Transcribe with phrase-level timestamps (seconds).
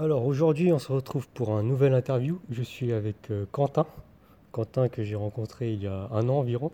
[0.00, 2.40] Alors aujourd'hui, on se retrouve pour un nouvel interview.
[2.50, 3.84] Je suis avec euh, Quentin.
[4.50, 6.72] Quentin que j'ai rencontré il y a un an environ,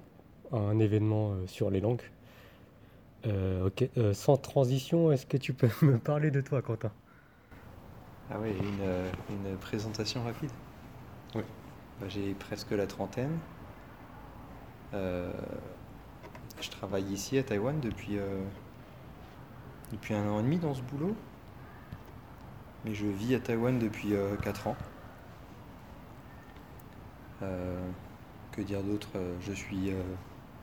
[0.53, 2.03] à un événement euh, sur les langues.
[3.27, 6.93] Euh, ok, sans transition, est-ce que tu peux me parler de toi, Quentin?
[8.31, 10.50] Ah ouais, une, une présentation rapide?
[11.34, 11.43] Oui.
[12.00, 13.36] Bah, j'ai presque la trentaine.
[14.93, 18.18] Je travaille ici à Taïwan depuis,
[19.90, 21.16] depuis un an et demi dans ce boulot.
[22.87, 24.77] Mais je vis à Taïwan depuis euh, 4 ans.
[27.43, 27.81] Euh,
[28.53, 29.09] que dire d'autre?
[29.17, 30.00] Euh, Je suis euh,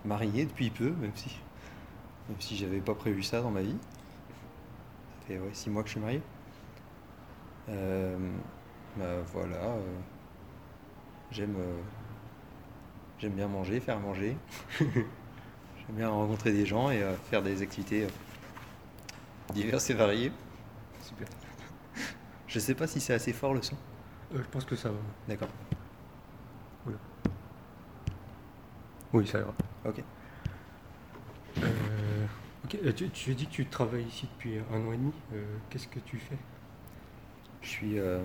[0.06, 1.38] marié depuis peu, même si,
[2.30, 3.76] même si j'avais pas prévu ça dans ma vie.
[5.20, 6.22] Ça fait ouais, 6 mois que je suis marié.
[7.68, 8.18] Euh,
[8.98, 10.00] bah, voilà, euh,
[11.30, 11.82] j'aime euh,
[13.20, 14.38] j'aime bien manger, faire manger.
[14.80, 18.10] J'aime bien rencontrer des gens et euh, faire des activités euh,
[19.54, 20.32] diverses et variées.
[21.02, 21.28] Super.
[22.54, 23.76] Je sais pas si c'est assez fort le son.
[24.36, 25.00] Euh, je pense que ça va.
[25.28, 25.50] D'accord.
[26.86, 26.98] Oula.
[29.12, 29.56] Oui, ça ira.
[29.86, 30.04] Ok.
[31.64, 32.26] Euh,
[32.64, 35.14] ok, euh, tu, tu dis que tu travailles ici depuis un an et demi.
[35.34, 36.38] Euh, qu'est-ce que tu fais?
[37.64, 38.22] Je suis, je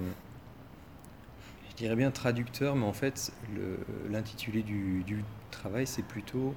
[1.76, 3.32] dirais bien traducteur, mais en fait,
[4.10, 6.54] l'intitulé du, du travail, c'est plutôt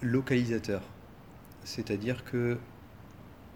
[0.00, 0.82] localisateur.
[1.64, 2.58] C'est-à-dire que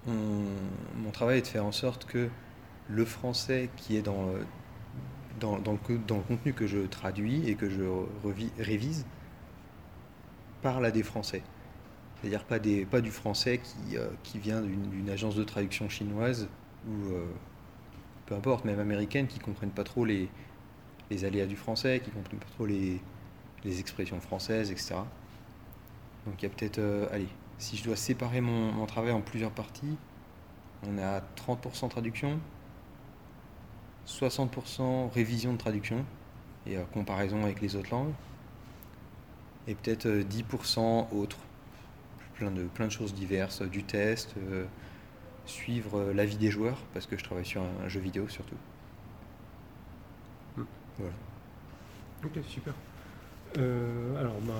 [0.08, 2.28] on- mon travail est de faire en sorte que
[2.88, 4.26] le français qui est dans,
[5.40, 7.82] dans, le, contenu que je traduis et que je
[8.58, 9.06] révise
[10.62, 11.42] parle à des Français.
[12.20, 16.48] C'est-à-dire pas, du français qui, euh, vient d'une agence de traduction chinoise
[16.88, 17.26] ou euh,
[18.24, 20.30] peu importe, même américaine, qui comprennent pas trop les,
[21.10, 22.98] les aléas du français, qui comprennent pas trop les,
[23.64, 24.94] les expressions françaises, etc.
[26.24, 29.20] Donc il y a peut-être, euh, allez, si je dois séparer mon, mon travail en
[29.20, 29.96] plusieurs parties,
[30.86, 32.38] on a 30% traduction,
[34.06, 36.04] 60% révision de traduction
[36.66, 38.12] et euh, comparaison avec les autres langues,
[39.66, 41.38] et peut-être euh, 10% autres,
[42.34, 44.64] plein de, plein de choses diverses, euh, du test, euh,
[45.46, 48.56] suivre euh, l'avis des joueurs, parce que je travaille sur un, un jeu vidéo surtout.
[50.56, 50.64] Hmm.
[50.98, 51.14] Voilà.
[52.24, 52.74] Ok, super.
[53.58, 54.54] Euh, alors, ben,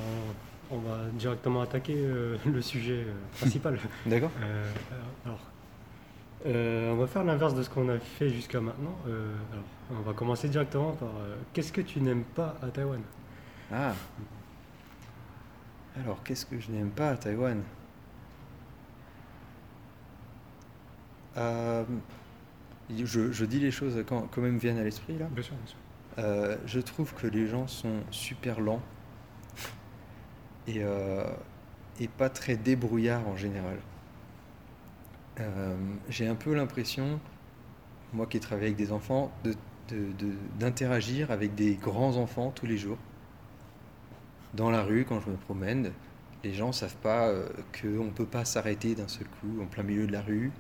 [0.71, 3.79] on va directement attaquer euh, le sujet euh, principal.
[4.07, 4.73] D'accord Euh,
[5.25, 5.41] alors,
[6.47, 8.95] on va faire l'inverse de ce qu'on a fait jusqu'à maintenant.
[9.07, 11.09] Alors, on va commencer directement par
[11.55, 13.01] qu'est-ce que tu n'aimes pas à Taïwan?
[13.73, 13.95] Ah
[15.99, 17.63] Alors, qu'est-ce que je n'aime pas à Taïwan?
[21.37, 25.27] Je, je dis les choses quand, quand même viennent à l'esprit là?
[25.31, 26.59] Bien sûr, bien sûr.
[26.67, 28.83] Je trouve que les gens sont super lents
[30.67, 31.25] et, euh,
[32.01, 33.79] et pas très débrouillards en général.
[35.41, 35.75] Euh,
[36.09, 37.19] j'ai un peu l'impression,
[38.13, 39.33] moi qui travaille avec des enfants,
[40.59, 42.99] d'interagir avec des grands enfants tous les jours.
[44.55, 45.91] Dans la rue, quand je me promène,
[46.45, 47.49] les gens savent pas euh,
[47.81, 50.53] qu'on ne peut pas s'arrêter d'un seul coup en plein milieu de la rue.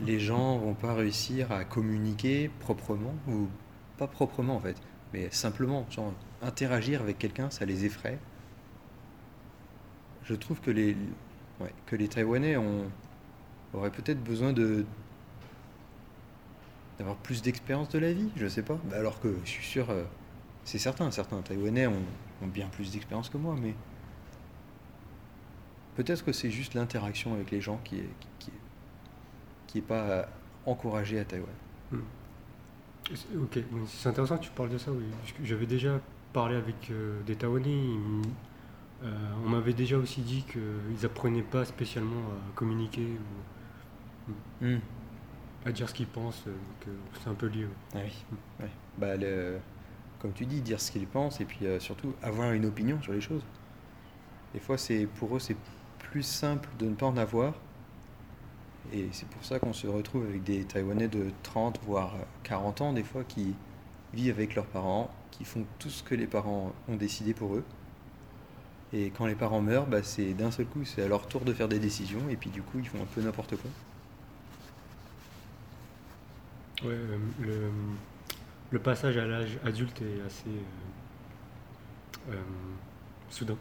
[0.00, 3.48] Les gens vont pas réussir à communiquer proprement, ou
[3.98, 4.76] pas proprement en fait,
[5.12, 8.18] mais simplement, genre, interagir avec quelqu'un, ça les effraie.
[10.24, 10.96] Je trouve que les,
[11.86, 12.90] que les Taïwanais ont,
[13.74, 14.84] auraient peut-être besoin de
[16.98, 18.78] d'avoir plus d'expérience de la vie, je sais pas.
[18.84, 20.04] Bah, alors que je suis sûr, euh,
[20.64, 22.02] c'est certain, certains Taïwanais ont,
[22.42, 23.72] bien plus d'expérience que moi, mais
[25.94, 28.10] peut-être que c'est juste l'interaction avec les gens qui est,
[29.68, 30.28] qui, est, pas
[30.66, 31.48] encouragée à Taïwan.
[31.92, 32.00] Hmm.
[33.42, 35.04] Ok, c'est intéressant que tu parles de ça, oui.
[35.44, 36.00] J'avais déjà
[36.32, 37.86] parlé avec euh, des Taïwanais.
[39.02, 43.42] Euh, on m'avait déjà aussi dit qu'ils apprenaient pas spécialement à communiquer ou
[44.60, 44.78] Hmm.
[45.66, 47.64] à dire ce qu'ils pensent, euh, donc euh, c'est un peu lié.
[47.66, 47.70] ouais.
[47.94, 48.12] Ah oui,
[48.60, 48.70] ouais.
[48.98, 49.58] Bah, le-
[50.20, 53.12] comme tu dis, dire ce qu'ils pensent et puis euh, surtout avoir une opinion sur
[53.12, 53.44] les choses.
[54.54, 55.56] Des fois, c'est pour eux, c'est
[55.98, 57.54] plus simple de ne pas en avoir.
[58.92, 62.92] Et c'est pour ça qu'on se retrouve avec des Taïwanais de 30 voire 40 ans,
[62.92, 63.54] des fois, qui
[64.12, 67.64] vivent avec leurs parents, qui font tout ce que les parents ont décidé pour eux.
[68.92, 71.52] Et quand les parents meurent, bah, c'est d'un seul coup, c'est à leur tour de
[71.52, 73.70] faire des décisions, et puis du coup, ils font un peu n'importe quoi.
[76.82, 77.70] Ouais, euh, le,
[78.70, 80.48] le passage à l'âge adulte est assez
[82.28, 82.42] euh, euh,
[83.28, 83.58] soudain.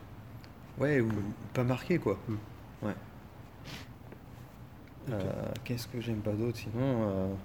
[0.78, 1.10] Ouais, ou
[1.54, 2.18] pas marqué, quoi.
[2.28, 2.38] Hmm.
[2.82, 2.96] Ouais.
[5.10, 7.38] Euh, Qu'est-ce que j'aime pas d'autre sinon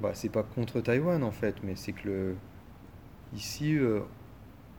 [0.00, 2.36] Bah, c'est pas contre Taïwan en fait, mais c'est que le...
[3.34, 3.76] ici,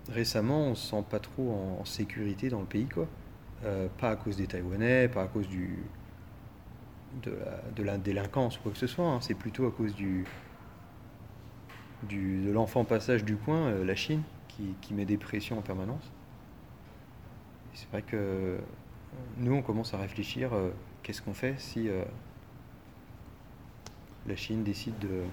[0.10, 3.08] récemment, on se sent pas trop en, sécurité dans le pays, quoi.
[3.64, 5.80] Euh, pas à cause des Taïwanais, pas à cause du,
[7.24, 9.06] de, la, de la délinquance ou quoi que ce soit.
[9.06, 9.22] hein.
[9.22, 10.26] C'est plutôt à cause du,
[12.04, 15.62] du, de l'enfant passage du coin, euh, la Chine, qui, qui met des pressions en
[15.62, 16.12] permanence.
[17.74, 18.58] C'est vrai que
[19.38, 20.70] nous, on commence à réfléchir, euh,
[21.04, 21.90] qu'est-ce qu'on fait si
[24.28, 25.24] la Chine décide de,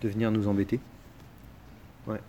[0.00, 0.80] de venir nous embêter.
[2.06, 2.20] Ouais.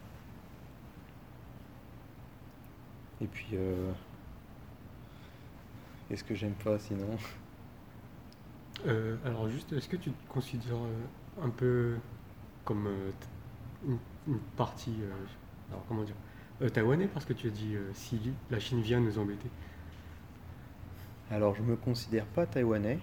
[3.22, 3.92] Et puis, euh,
[6.08, 7.18] qu'est-ce que j'aime pas sinon
[8.88, 11.96] Euh, alors juste, est-ce que tu te considères euh, un peu
[12.64, 12.88] comme
[13.86, 14.96] une, une partie,
[15.70, 16.16] alors comment dire,
[16.72, 18.20] taïwanais parce que tu as dit si
[18.52, 19.50] la Chine vient nous embêter?
[21.32, 23.00] Alors, je me considère pas taïwanais,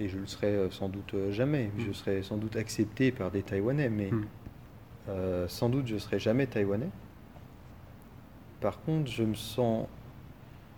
[0.00, 1.70] et je le serai sans doute jamais.
[1.78, 1.94] Je Mm.
[1.94, 4.24] serai sans doute accepté par des taïwanais, mais Hmm.
[5.08, 6.90] euh, sans doute je serai jamais taïwanais.
[8.64, 9.86] Par contre, je me sens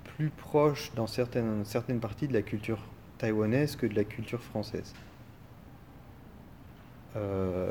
[0.03, 1.63] plus proche dans certaines,
[2.01, 2.81] parties de la culture
[3.19, 4.93] taïwanaise que de la culture française.
[7.15, 7.71] Euh,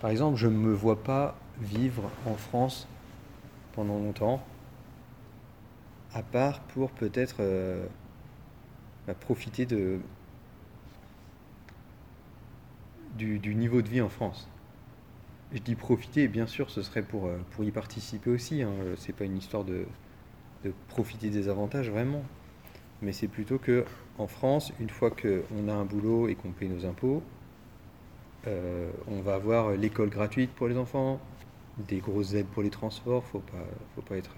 [0.00, 2.88] par exemple, je ne me vois pas vivre en France
[3.74, 4.42] pendant longtemps,
[6.14, 7.84] à part pour peut-être euh,
[9.06, 9.66] bah, profiter
[13.16, 14.48] du niveau de vie en France.
[15.52, 18.62] Je dis profiter, et bien sûr, ce serait pour, euh, pour y participer aussi.
[18.62, 18.70] Hein.
[18.82, 19.86] Euh, C'est pas une histoire de,
[20.64, 22.22] de profiter des avantages vraiment.
[23.02, 23.84] Mais c'est plutôt que
[24.18, 27.22] en France, une fois qu'on a un boulot et qu'on paye nos impôts,
[28.46, 31.20] euh, on va avoir l'école gratuite pour les enfants,
[31.78, 33.24] des grosses aides pour les transports.
[33.24, 33.64] Faut pas,
[33.94, 34.34] faut pas être,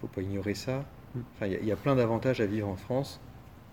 [0.00, 0.84] faut pas ignorer ça.
[1.14, 1.20] Mm.
[1.34, 3.20] Enfin, il y a- il y, a plein d'avantages à vivre en France.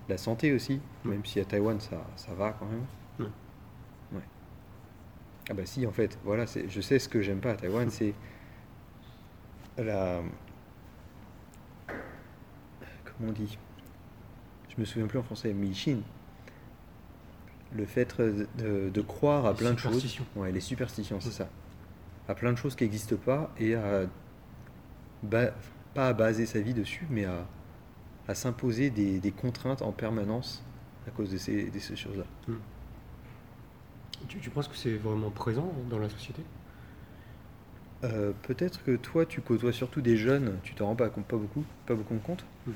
[0.08, 1.10] La santé aussi, Mm.
[1.10, 2.86] même si à Taïwan ça, ça va quand même.
[3.18, 4.16] Mm.
[4.16, 4.22] Ouais.
[5.50, 8.14] Ah bah si, en fait, voilà, je sais ce que j'aime pas à Taïwan, c'est
[9.76, 10.22] la...
[13.04, 13.58] Comment on dit?
[14.74, 16.02] Je me souviens plus en français, Chine.
[17.76, 20.18] Le fait de, de- de croire à Les plein de choses.
[20.36, 21.32] Ouais, les superstitions, c'est Mm.
[21.32, 21.48] ça.
[22.28, 24.06] À plein de choses qui n'existent pas et à...
[25.22, 25.52] ba-
[25.92, 27.46] pas à baser sa vie dessus, mais à,
[28.26, 30.64] à s'imposer des, des contraintes en permanence
[31.06, 32.24] à cause de ces, de ces choses-là.
[32.48, 32.54] Hmm.
[34.28, 36.42] Tu, tu penses que c'est vraiment présent dans la société?
[38.04, 41.36] Euh, Peut-être que toi, tu côtoies surtout des jeunes, tu t'en rends pas, compte- pas
[41.36, 42.44] beaucoup, pas beaucoup compte.
[42.66, 42.72] Mm.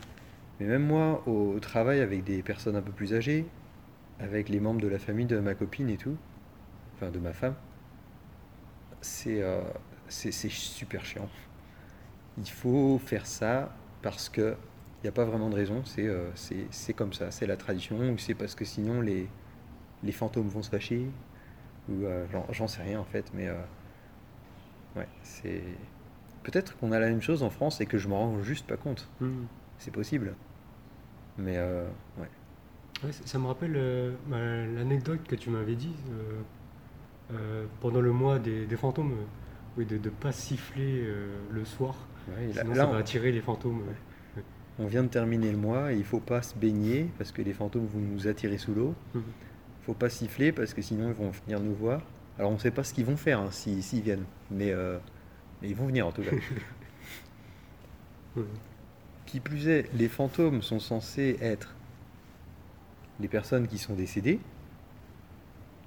[0.60, 3.46] Mais même moi, au, travail avec des personnes un peu plus âgées,
[4.20, 6.16] avec les membres de la famille de ma copine et tout,
[6.96, 7.54] enfin de ma femme,
[9.00, 9.60] c'est euh,
[10.08, 11.28] super chiant.
[12.38, 14.56] Il faut faire ça parce que
[15.00, 16.30] il n'y a pas vraiment de raison, c'est euh,
[16.70, 19.28] c'est comme ça, c'est la tradition, ou c'est parce que sinon les,
[20.02, 21.06] les fantômes vont se fâcher,
[21.88, 23.54] ou euh, j'en- sais rien en fait, mais euh,
[24.96, 25.62] ouais, c'est.
[26.42, 28.76] Peut-être qu'on a la même chose en France et que je m'en rends juste pas
[28.76, 29.08] compte.
[29.20, 29.44] Hmm.
[29.78, 30.34] C'est possible.
[31.36, 31.86] Mais euh,
[32.18, 32.28] ouais.
[33.04, 34.12] Ouais, ça, me rappelle euh,
[34.76, 35.94] l'anecdote que tu m'avais dit
[37.32, 39.14] euh, pendant le mois des, des fantômes,
[39.76, 41.06] oui, de ne pas siffler
[41.50, 41.94] le soir,
[42.28, 43.82] Ouais, sinon là, ça va attirer les fantômes.
[44.78, 47.42] on, on vient de terminer le mois et il faut pas se baigner parce que
[47.42, 48.94] les fantômes vont nous attirer sous l'eau.
[49.14, 49.22] Mhm.
[49.88, 52.02] Faut pas siffler parce que sinon ils vont venir nous voir.
[52.38, 54.98] Alors on sait pas ce qu'ils vont faire hein, s'ils s'ils viennent, mais, euh,
[55.62, 56.36] mais ils vont venir en tout cas.
[59.24, 61.74] Qui plus est, les fantômes sont censés être
[63.18, 64.40] les personnes qui sont décédées.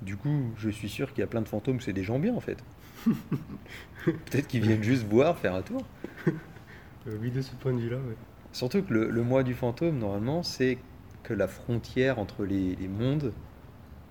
[0.02, 2.34] Du coup, je suis sûr qu'il y a plein de fantômes, c'est des gens bien
[2.34, 2.58] en fait.
[4.06, 5.86] Peut-être qu'ils viennent juste voir, faire un tour.
[6.28, 8.16] Euh, oui, de ce point de vue-là, ouais.
[8.52, 10.80] Surtout que le, le mois du fantôme, normalement, c'est
[11.22, 13.32] que la frontière entre les, les mondes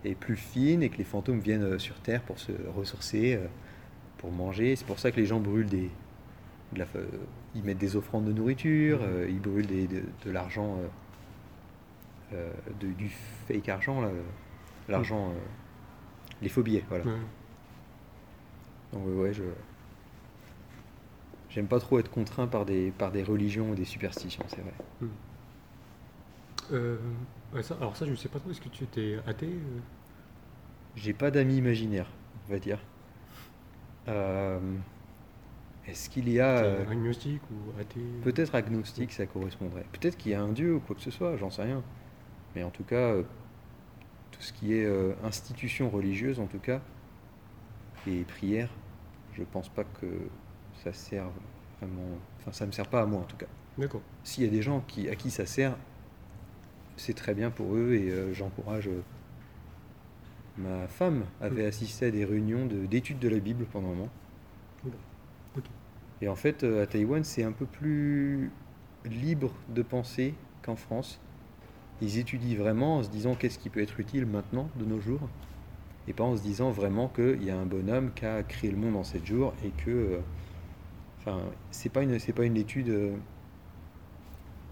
[0.04, 3.46] est plus fine et que les fantômes viennent euh, sur Terre pour se ressourcer, euh,
[4.18, 4.76] pour manger.
[4.76, 5.90] C'est pour ça que les gens brûlent des.
[6.72, 7.06] de la- euh,
[7.54, 10.78] ils mettent des offrandes de nourriture, euh, ils brûlent des- de, de l'argent,
[12.32, 13.10] euh, du
[13.48, 14.02] fake argent,
[14.88, 15.34] l'argent, euh,
[16.42, 17.04] les faux billets, voilà.
[17.04, 17.10] Ouais.
[18.92, 19.42] Donc ouais, je
[21.48, 24.74] j'aime pas trop être contraint par des par des religions ou des superstitions, c'est vrai.
[26.72, 26.98] Euh,
[27.54, 29.80] ouais, ça, alors ça, je ne sais pas trop, est-ce que tu étais athée euh
[30.96, 32.10] J'ai pas d'amis imaginaires,
[32.48, 32.78] on va dire.
[34.08, 34.58] Euh,
[35.86, 39.86] Est-ce qu'il y a euh, agnostique ou athée peut-être agnostique, ça correspondrait.
[39.92, 41.82] Peut-être qu'il y a un dieu ou quoi que ce soit, j'en sais rien.
[42.54, 43.22] Mais en tout cas, euh,
[44.32, 44.88] tout ce qui est
[45.24, 46.80] institution religieuse, en tout cas,
[48.06, 48.70] et prière,
[49.34, 50.06] je pense pas que
[50.82, 51.32] ça serve
[51.78, 52.18] vraiment.
[52.38, 53.46] Enfin, ça me sert pas à moi en tout cas.
[53.78, 54.02] D'accord.
[54.24, 55.76] S'il y a des gens qui, à qui ça sert,
[57.00, 58.88] c'est très bien pour eux et euh, j'encourage.
[58.88, 59.02] euh,
[60.56, 64.08] ma femme avait assisté à des réunions de- d'études de, la Bible pendant un moment.
[66.20, 68.50] Et en fait, euh, à Taïwan, c'est un peu plus
[69.04, 71.20] libre de penser qu'en France,
[72.02, 75.28] ils étudient vraiment en se disant qu'est-ce qui peut être utile maintenant, de nos jours,
[76.08, 78.78] et pas en se disant vraiment qu'il y a un bonhomme qui a créé le
[78.78, 79.90] monde en 7 jours et que.
[79.90, 80.20] euh,
[81.18, 81.40] Enfin,
[81.70, 82.88] c'est pas une, c'est pas une étude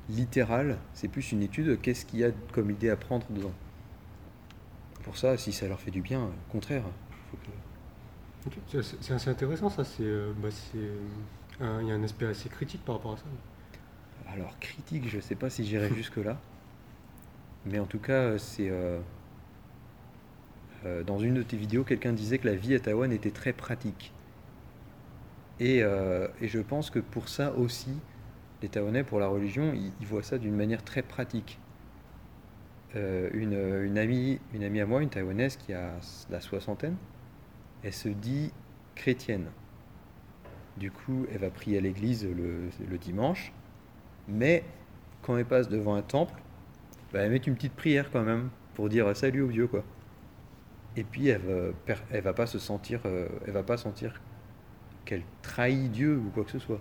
[0.08, 3.52] littérale, c'est plus une étude de qu'est-ce qu'il y a comme idée à prendre dedans?
[5.02, 6.84] Pour ça, si ça leur fait du bien, au contraire.
[8.70, 9.84] que- C'est assez intéressant ça.
[9.84, 10.48] C'est, euh, bah,
[11.60, 13.24] il y a un aspect assez critique par rapport à ça.
[14.32, 16.38] Alors, critique, je sais pas si j'irai jusque-là.
[17.64, 18.68] Mais en tout cas, c'est.
[18.70, 19.00] euh,
[20.84, 23.52] euh, dans une de tes vidéos, quelqu'un disait que la vie à Taïwan était très
[23.52, 24.12] pratique.
[25.60, 27.90] Et, euh, et je pense que pour ça aussi,
[28.62, 31.58] les Taïwanais, pour la religion, ils, voient ça d'une manière très pratique.
[32.96, 35.92] Euh, une, amie, une amie à moi, une Taïwanaise qui a
[36.30, 36.96] la soixantaine,
[37.82, 38.52] elle se dit
[38.94, 39.46] chrétienne.
[40.76, 43.52] Du coup, elle va prier à l'église le, dimanche,
[44.26, 44.64] mais
[45.22, 46.40] quand elle passe devant un temple,
[47.12, 49.82] bah, elle met une petite prière quand même pour dire salut au vieux quoi.
[50.96, 54.20] Et puis elle va, elle va pas se sentir, euh, elle va pas sentir
[55.04, 56.80] qu'elle trahit Dieu ou quoi que ce soit.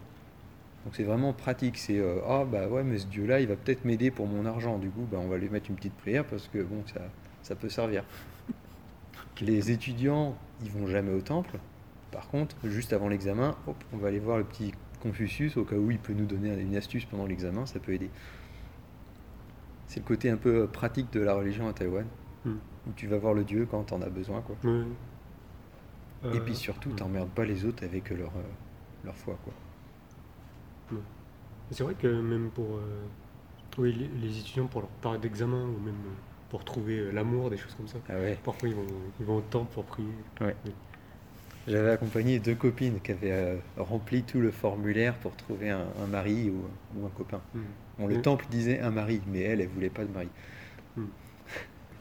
[0.88, 1.77] Donc c'est vraiment pratique.
[1.77, 4.46] C'est euh, ah bah ouais mais ce Dieu là il va peut-être m'aider pour mon
[4.46, 4.77] argent.
[4.77, 7.01] Du coup bah, on va lui mettre une petite prière parce que bon ça,
[7.41, 8.06] ça peut servir.
[9.41, 11.60] Les étudiants ils vont jamais au temple.
[12.12, 14.72] Par contre juste avant l'examen, hop, on va aller voir le petit
[15.03, 18.10] Confucius au cas où il peut nous donner une astuce pendant l'examen, ça peut aider.
[19.88, 22.06] C'est le côté un peu euh, pratique de la religion à Taïwan,
[22.46, 22.56] Hmm.
[22.88, 24.41] où tu vas voir le Dieu quand t'en as besoin.
[24.41, 24.56] Quoi.
[26.24, 26.96] Et Euh, puis surtout, hmm.
[26.96, 28.41] t'emmerdes pas les autres avec leur, euh,
[29.03, 29.38] leur foi.
[29.44, 29.53] Quoi.
[31.72, 33.04] C'est vrai que même pour euh,
[33.78, 35.96] oui, les, les étudiants, pour leur période d'examen ou même
[36.50, 38.38] pour trouver euh, l'amour, des choses comme ça, Ah ouais.
[38.44, 38.86] parfois ils vont,
[39.20, 40.08] ils vont au temple pour prier.
[41.68, 46.08] J'avais accompagné deux copines qui avaient euh, rempli tout le formulaire pour trouver un, un
[46.08, 46.64] mari ou,
[46.96, 47.42] ou un copain.
[47.54, 47.60] Hmm.
[48.00, 48.22] Bon, le Hmm.
[48.22, 50.30] temple disait un mari, mais elle, elle voulait pas de mari.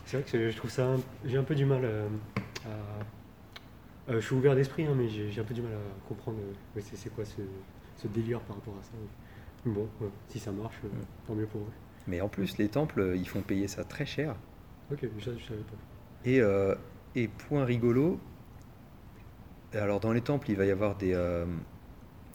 [0.05, 0.97] C'est vrai que je trouve ça.
[1.25, 2.09] J'ai un peu du mal euh,
[2.65, 2.69] à.
[4.09, 6.39] euh, je suis ouvert d'esprit, hein, mais j'ai un peu du mal à comprendre
[6.81, 7.43] c'est quoi ce,
[7.97, 8.93] ce délire par rapport à ça.
[9.67, 10.89] Bon, ouais, si ça marche, euh,
[11.27, 11.73] tant mieux pour eux.
[12.07, 14.37] Mais en plus, les temples, euh, ils font payer ça très cher.
[14.93, 15.77] Ok, ça je savais pas.
[16.25, 16.75] Et, euh,
[17.17, 18.21] et point rigolo,
[19.73, 21.47] alors dans les temples, il va y avoir des, euh,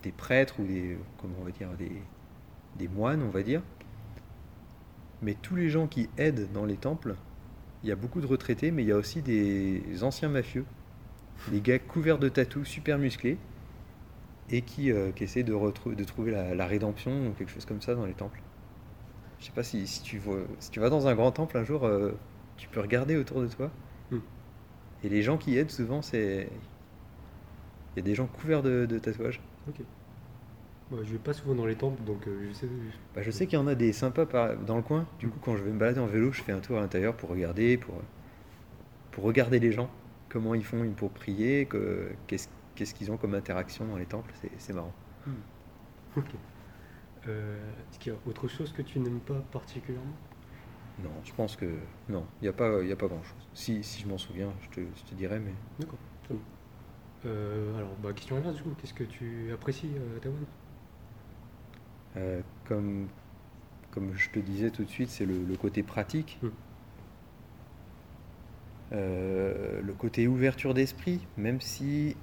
[0.04, 2.02] des prêtres ou des, comment on va dire, des,
[2.78, 3.62] des moines, on va dire.
[5.22, 7.16] Mais tous les gens qui aident dans les temples,
[7.84, 10.66] il y a beaucoup de retraités, mais il y a aussi des anciens mafieux,
[11.48, 13.38] des gars couverts de tatous, super musclés,
[14.52, 17.96] et qui, euh, qui essaient de, trouver la, la rédemption ou quelque chose comme ça
[17.96, 18.42] dans les temples.
[19.40, 21.64] Je sais pas si, si tu, vois, si tu vas dans un grand temple un
[21.64, 22.12] jour, euh,
[22.58, 23.72] tu peux regarder autour de toi.
[24.12, 24.20] Hmm.
[25.04, 26.48] Et les gens qui aident souvent, c'est.
[27.96, 29.42] Il y a des gens couverts de, de tatouages.
[29.68, 29.82] Ok.
[30.92, 32.68] Bah, je vais pas souvent dans les temples, donc euh, je sais.
[33.16, 35.08] Bah, je sais qu'il y en a des sympas par- dans le coin.
[35.20, 37.16] Du coup, quand je vais me balader en vélo, je fais un tour à l'intérieur
[37.16, 37.96] pour regarder, pour,
[39.12, 39.90] pour regarder les gens,
[40.30, 42.48] comment ils font pour prier, que- qu'est-ce
[42.82, 44.32] qu'est-ce qu'ils ont comme interaction dans les temples.
[44.42, 44.92] C'est- C'est marrant.
[46.18, 46.26] Ok.
[47.28, 47.56] Euh,
[47.92, 50.16] Est-ce qu'il y a autre chose que tu n'aimes pas particulièrement?
[51.04, 51.68] Non, je pense que.
[52.10, 53.48] Non, il n'y a pas, il y a pas grand-chose.
[53.54, 55.54] Si, si je m'en souviens, je te, je te dirai, mais.
[55.80, 56.00] D'accord.
[56.24, 56.44] très bien.
[57.28, 60.44] Euh, alors, bah, question inverse du coup, qu'est-ce que tu apprécies euh, à Taïwan
[62.18, 63.08] Euh, comme,
[63.92, 66.40] comme je te disais tout de suite, c'est le, le côté pratique.
[66.42, 66.48] Mm.
[68.94, 72.18] Euh, le côté ouverture d'esprit, même si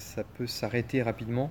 [0.00, 1.50] ça peut s'arrêter rapidement.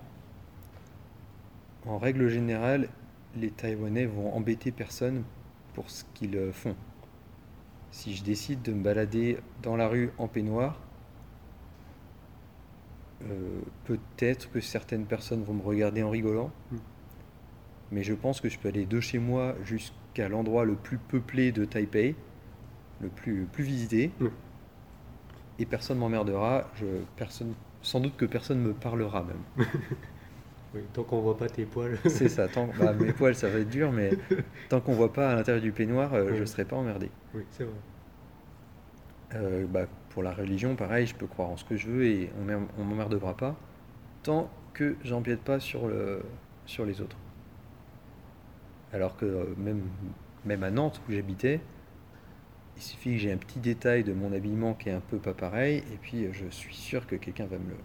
[1.85, 2.89] En règle générale,
[3.35, 5.23] les Taïwanais vont embêter personne
[5.73, 6.75] pour ce qu'ils euh, font.
[7.91, 10.79] Si je décide de me balader dans la rue en peignoir,
[13.23, 16.51] euh, peut-être que certaines personnes vont me regarder en rigolant,
[17.91, 21.51] mais je pense que je peux aller de chez moi jusqu'à l'endroit le plus peuplé
[21.51, 22.15] de Taipei,
[23.01, 24.27] le plus, le plus visité, Mm.
[25.59, 26.69] et personne m'emmerdera.
[27.15, 29.67] Personne, sans doute que personne me parlera même.
[30.75, 31.97] Oui, tant qu'on voit pas tes poils.
[32.05, 32.47] C'est ça.
[32.47, 34.11] Tant, bah, mes poils, ça va être dur, mais
[34.69, 37.09] tant qu'on voit pas à l'intérieur du peignoir, euh, je ne serai pas emmerdé.
[37.33, 37.73] oui, c'est vrai.
[39.35, 42.31] Euh, bah, pour la religion, pareil, je peux croire en ce que je veux et
[42.39, 43.55] on on m'emmerdera pas
[44.23, 46.21] tant que j'empiète pas sur, le,
[46.65, 47.17] sur les autres.
[48.91, 49.83] Alors que euh, même,
[50.45, 51.61] même à Nantes où j'habitais,
[52.79, 55.33] il suffit que j'ai un petit détail de mon habillement qui est un peu pas
[55.33, 57.75] pareil et puis euh, je suis sûr que quelqu'un va me le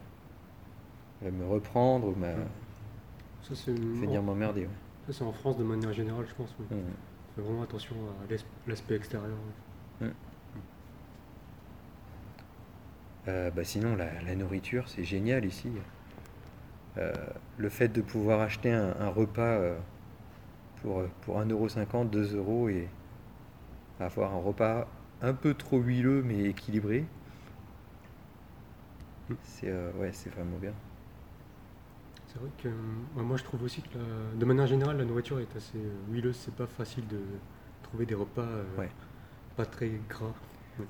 [1.22, 2.34] va me reprendre ou m'a-
[3.42, 4.62] Ça, c'est venir m'emmerder.
[4.62, 4.68] ouais.
[5.08, 6.54] ça, c'est en France de manière générale, je pense.
[7.34, 7.96] Fais vraiment attention
[8.26, 9.36] à l'as- l'aspect extérieur.
[10.00, 10.08] oui.
[13.26, 15.70] Euh, bah sinon, la, la nourriture, c'est génial ici.
[16.98, 17.12] Euh,
[17.56, 19.76] le fait de pouvoir acheter un, un repas euh,
[20.82, 22.86] pour, pour 1,50€, 2 euros et
[24.00, 24.88] avoir un repas
[25.22, 27.04] un peu trop huileux mais équilibré.
[29.28, 29.34] Mm.
[29.44, 30.72] C'est euh, ouais, c'est vraiment bien.
[32.28, 35.38] C'est vrai que euh, moi je trouve aussi que la- de manière générale la nourriture
[35.40, 37.20] est assez euh, huileuse, c'est pas facile de
[37.84, 38.90] trouver des repas euh, Ouais.
[39.56, 40.32] pas très gras.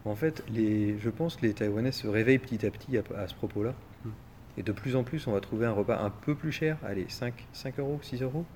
[0.06, 3.28] En fait, les, je pense que les Taïwanais se réveillent petit à petit à, à
[3.28, 3.74] ce propos-là.
[4.04, 4.08] Mm.
[4.56, 6.78] Et de plus en plus, on va trouver un repas un peu plus cher.
[6.82, 8.46] Allez, 5, 5 euros, 6 euros.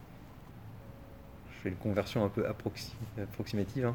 [1.53, 3.85] Je fais une conversion un peu approxi- approximative.
[3.87, 3.95] hein.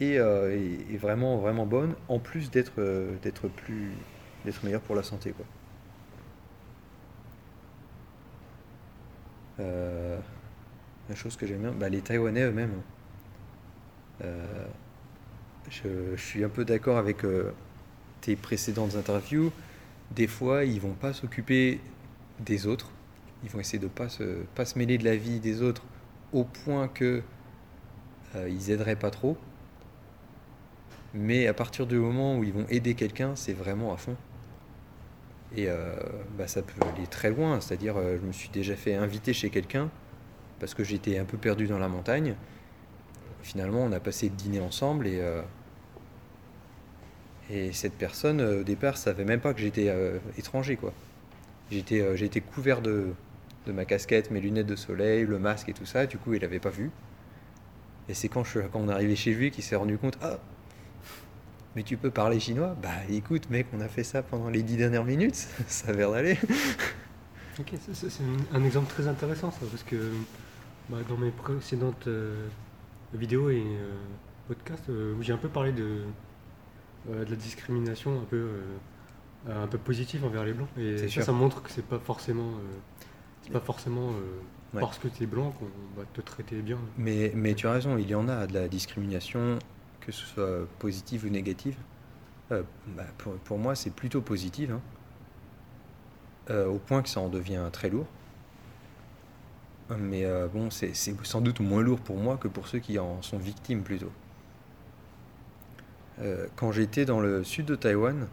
[0.00, 3.92] Et, euh, et- et vraiment, vraiment bonne, en plus d'être euh, d'être plus
[4.44, 5.32] d'être meilleur pour la santé.
[5.32, 5.46] Quoi.
[9.60, 10.18] Euh,
[11.08, 12.82] la chose que j'aime bien, bah, les Taïwanais eux-mêmes.
[14.22, 14.66] Euh,
[15.70, 17.52] je, je suis un peu d'accord avec euh,
[18.20, 19.52] tes précédentes interviews.
[20.12, 21.80] Des fois, ils vont pas s'occuper
[22.40, 22.90] des autres.
[23.44, 25.82] Ils vont essayer de pas se pas se mêler de la vie des autres
[26.32, 27.22] au point que
[28.36, 29.36] euh, ils aideraient pas trop.
[31.14, 34.16] Mais à partir du moment où ils vont aider quelqu'un, c'est vraiment à fond.
[35.56, 35.96] Et euh,
[36.38, 37.60] bah, ça peut aller très loin.
[37.60, 39.90] C'est-à-dire, euh, je me suis déjà fait inviter chez quelqu'un
[40.60, 42.36] parce que j'étais un peu perdu dans la montagne.
[43.42, 45.42] Finalement, on a passé le dîner ensemble et, euh,
[47.50, 50.78] et cette personne, au départ, savait même pas que j'étais euh, étranger.
[51.70, 53.12] J'étais couvert de,
[53.66, 56.06] ma casquette, mes lunettes de soleil, le masque et tout ça.
[56.06, 56.90] Du coup, il avait pas vu.
[58.08, 60.38] Et c'est quand, quand on est arrivé chez lui qu'il s'est rendu compte Ah,
[61.76, 62.76] mais tu peux parler chinois?
[62.82, 66.10] Bah écoute, mec, on a fait ça pendant les dix dernières minutes, ça a l'air
[66.10, 66.38] d'aller.
[67.58, 68.08] Ok, c'est
[68.54, 69.96] un, exemple très intéressant ça, parce que
[70.88, 72.48] bah, dans mes précédentes euh,
[73.12, 73.92] vidéos et euh,
[74.48, 76.04] podcasts, euh, j'ai un peu parlé de,
[77.08, 78.48] de la discrimination un peu,
[79.48, 80.68] un peu positive envers les blancs.
[80.78, 81.22] Et ça, sûr.
[81.22, 82.52] ça montre que c'est pas forcément,
[83.42, 84.12] c'est pas forcément
[84.72, 84.80] Ouais.
[84.80, 86.78] parce que tu es blanc qu'on va te traiter bien.
[86.96, 89.58] Mais, mais tu as raison, il y en a de la discrimination,
[90.00, 91.76] que ce soit positive ou négative.
[92.52, 92.62] Euh,
[92.96, 93.04] bah,
[93.44, 94.80] pour, moi, c'est plutôt positive, hein.
[96.50, 98.06] Euh, au point que ça en devient très lourd.
[99.98, 102.98] Mais euh, bon, c'est c'est sans doute moins lourd pour moi que pour ceux qui
[102.98, 104.10] en sont victimes plutôt.
[106.20, 108.28] Euh, quand j'étais dans le sud de Taïwan,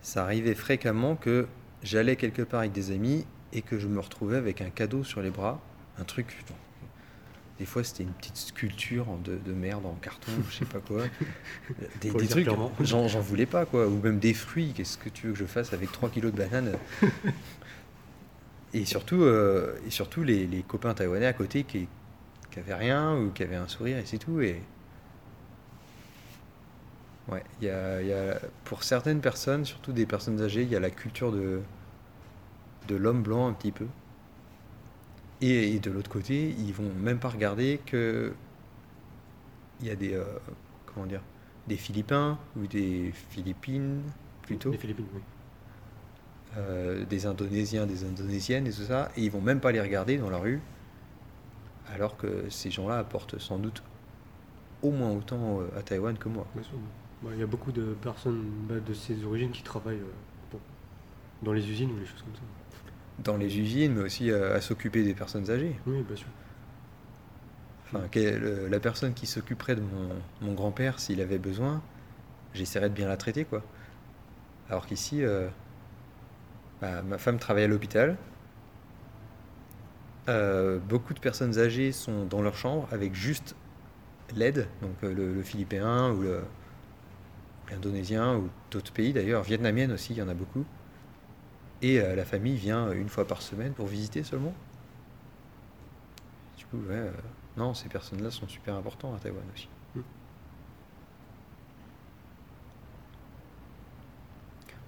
[0.00, 1.46] ça arrivait fréquemment que
[1.82, 5.22] j'allais quelque part avec des amis et que je me retrouvais avec un cadeau sur
[5.22, 5.60] les bras,
[5.98, 6.44] un truc.
[7.58, 11.02] Des fois, c'était une petite sculpture de, de merde en carton, je sais pas quoi.
[12.00, 12.48] Des, trucs,
[12.80, 13.86] j'en voulais pas, quoi.
[13.86, 16.38] Ou même des fruits, qu'est-ce que tu veux que je fasse avec 3 kilos de
[16.38, 16.72] bananes?
[18.74, 21.88] Et surtout, euh, et surtout les, les copains taïwanais à côté qui,
[22.50, 24.40] qui avaient rien ou qui avaient un sourire et c'est tout.
[24.40, 24.62] Et...
[27.28, 30.80] Ouais, y a, y a- pour certaines personnes, surtout des personnes âgées, il y a
[30.80, 31.60] la culture de,
[32.88, 33.86] de l'homme blanc un petit peu.
[35.42, 38.32] Et, et de l'autre côté, ils vont même pas regarder que
[39.80, 40.24] il y a des euh,
[40.86, 41.22] comment dire
[41.66, 44.02] des Philippins ou des Philippines
[44.42, 45.20] plutôt, Les Philippines, oui.
[46.56, 50.18] euh, des Indonésiens, des Indonésiennes et tout ça, et ils vont même pas les regarder
[50.18, 50.60] dans la rue,
[51.86, 53.82] alors que ces gens-là apportent sans doute
[54.82, 56.46] au moins autant euh, à Taïwan que moi.
[56.54, 56.78] Bien sûr.
[57.22, 60.02] Bah, Il y a beaucoup de personnes bah, de ces origines qui travaillent
[61.42, 62.42] dans les usines ou les choses comme ça.
[63.24, 65.76] Dans les usines, mais aussi euh, à s'occuper des personnes âgées.
[65.86, 66.28] Oui, bien sûr.
[67.86, 70.08] Enfin, quelle- la personne qui s'occuperait de mon,
[70.40, 71.82] mon grand-père s'il avait besoin,
[72.54, 73.64] j'essaierais de bien la traiter, quoi.
[74.68, 75.48] Alors qu'ici, euh,
[76.80, 78.16] bah, ma femme travaille à l'hôpital.
[80.28, 83.56] Euh, beaucoup de personnes âgées sont dans leur chambre avec juste
[84.36, 86.24] l'aide, donc euh, le, le philippin ou
[87.70, 90.64] l'indonésien ou d'autres pays d'ailleurs, vietnamienne aussi, il y en a beaucoup.
[91.82, 94.54] Et euh, la famille vient une fois par semaine pour visiter seulement.
[96.56, 97.12] Du coup, ouais, euh,
[97.56, 99.68] non, ces personnes-là sont super importantes à Taïwan aussi.
[99.94, 100.00] Mm.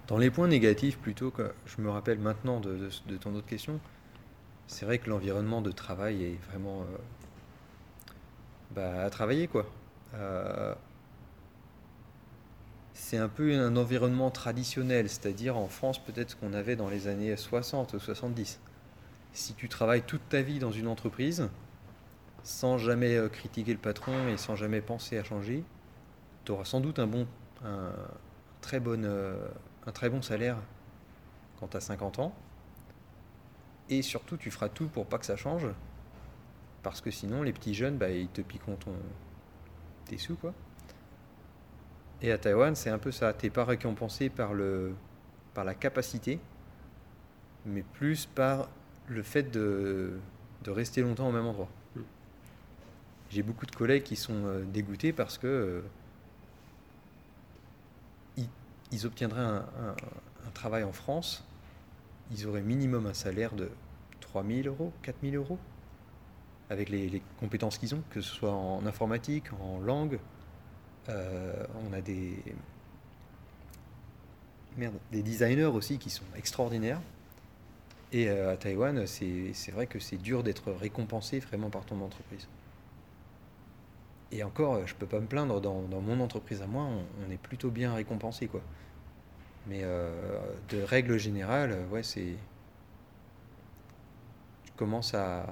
[0.07, 3.47] Dans les points négatifs, plutôt, que je me rappelle maintenant de, de- de ton autre
[3.47, 3.79] question,
[4.67, 6.97] c'est vrai que l'environnement de travail est vraiment euh,
[8.71, 9.65] bah, à travailler, quoi.
[13.07, 17.37] C'est un peu un environnement traditionnel, c'est-à-dire en France peut-être qu'on avait dans les années
[17.37, 18.59] 60 ou 70.
[19.31, 21.47] Si tu travailles toute ta vie dans une entreprise,
[22.41, 25.63] sans jamais euh, critiquer le patron et sans jamais penser à changer,
[26.45, 27.27] tu auras sans doute un bon,
[28.61, 29.37] très bon, euh,
[29.93, 30.57] très bon salaire
[31.59, 32.33] quand tu as 50 ans.
[33.87, 35.67] Et surtout, tu feras tout pour pas que ça change,
[36.81, 38.93] parce que sinon, les petits jeunes, bah, ils te piqueront ton,
[40.05, 40.55] tes sous, quoi.
[42.25, 43.31] Et à Taïwan, c'est un peu ça.
[43.33, 44.93] T'es pas récompensé par, le,
[45.53, 46.39] par la capacité,
[47.65, 48.69] mais plus par
[49.07, 50.17] le fait de,
[50.63, 51.69] de rester longtemps au même endroit.
[51.95, 52.01] Mm.
[53.29, 55.81] j'ai beaucoup de collègues qui sont euh, dégoûtés parce que euh,
[58.37, 58.47] ils,
[58.91, 59.95] ils obtiendraient un, un-
[60.47, 61.43] un travail en France,
[62.31, 63.69] ils auraient minimum un salaire de
[64.21, 65.59] 3000 euros, 4000 euros,
[66.69, 70.19] avec les, les compétences qu'ils ont, que ce soit en informatique, en langue.
[71.09, 72.33] Euh, on a des,
[75.11, 77.01] des designers aussi qui sont extraordinaires.
[78.11, 82.47] Et euh, à Taïwan, c'est vrai que c'est dur d'être récompensé vraiment par ton entreprise.
[84.31, 86.87] Et encore, euh, je peux pas me plaindre, dans, dans mon entreprise à moi,
[87.27, 88.61] on, est plutôt bien récompensé, quoi.
[89.67, 92.35] Mais de règle générale, ouais, c'est.
[94.63, 95.47] Tu commences à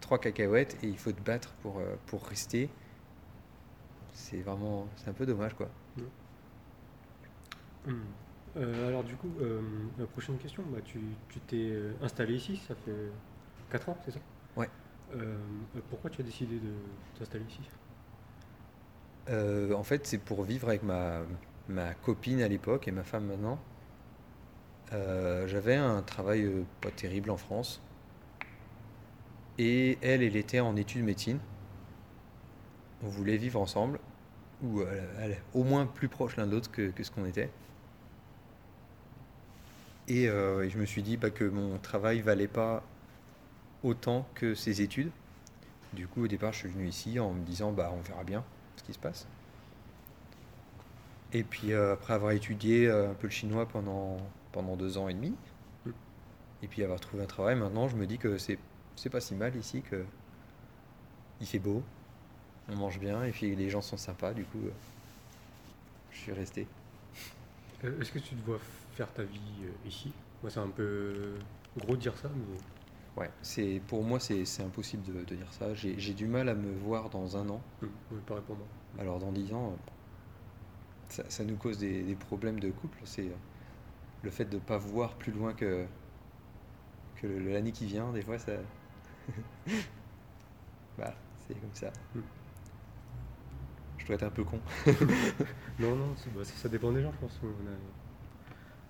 [0.00, 2.70] trois cacahuètes et il faut te battre pour, pour rester.
[4.12, 4.86] C'est vraiment.
[4.96, 5.68] C'est un peu dommage, quoi.
[7.86, 7.92] Hmm.
[8.56, 9.60] Euh, alors du coup, euh,
[9.98, 11.00] la prochaine question, bah, tu
[11.46, 13.10] t'es euh, installé ici, ça fait
[13.70, 14.20] 4 ans, c'est ça?
[14.56, 14.68] Ouais.
[15.16, 15.36] Euh,
[15.90, 16.72] pourquoi tu as décidé de
[17.18, 17.60] t'installer ici?
[19.28, 21.22] En fait, c'est pour vivre avec ma,
[21.68, 23.58] ma copine à l'époque et ma femme maintenant.
[24.90, 27.80] J'avais un travail pas terrible en France.
[29.58, 31.38] Et elle, elle était en études de médecine.
[33.04, 33.98] On voulait vivre ensemble,
[34.62, 37.50] ou euh, au moins plus proche l'un de l'autre que, ce qu'on était.
[40.08, 42.82] Et, euh, je me suis dit bah, que mon travail valait pas
[43.82, 45.10] autant que ses études.
[45.92, 48.44] Du coup, au départ, je suis venu ici en me disant bah, on verra bien
[48.76, 49.26] ce qui se passe.
[51.32, 54.18] Et puis euh, après avoir étudié un peu le chinois pendant,
[54.52, 55.34] pendant deux ans et demi,
[56.62, 58.58] et puis avoir trouvé un travail, maintenant je me dis que c'est
[59.10, 60.04] pas si mal ici, que
[61.40, 61.82] il fait beau,
[62.68, 64.72] on mange bien, et puis les gens sont sympas, du coup euh,
[66.10, 66.68] je suis resté.
[67.84, 68.58] Euh, Est-ce que tu te vois
[68.92, 70.12] faire ta vie euh, ici?
[70.42, 71.38] Moi, c'est un peu
[71.76, 72.56] gros de dire ça, mais
[73.16, 75.74] Ouais, c'est pour moi c'est impossible de, de dire ça.
[75.74, 77.62] J'ai du mal à me voir dans un an.
[77.80, 78.66] hmm, ouais, pareil pour moi.
[78.98, 79.76] Alors dans dix ans,
[81.08, 82.98] ça, ça nous cause des, des problèmes de couple.
[83.04, 83.30] C'est
[84.22, 85.86] le fait de ne pas voir plus loin que,
[87.16, 88.12] que l'année qui vient.
[88.12, 88.52] Des fois, ça.
[90.98, 91.14] bah,
[91.46, 91.92] c'est comme ça.
[92.14, 92.41] Mm.
[94.02, 94.58] Je dois être un peu con.
[95.78, 97.40] Non, non, bah, ça, ça dépend des gens, je pense.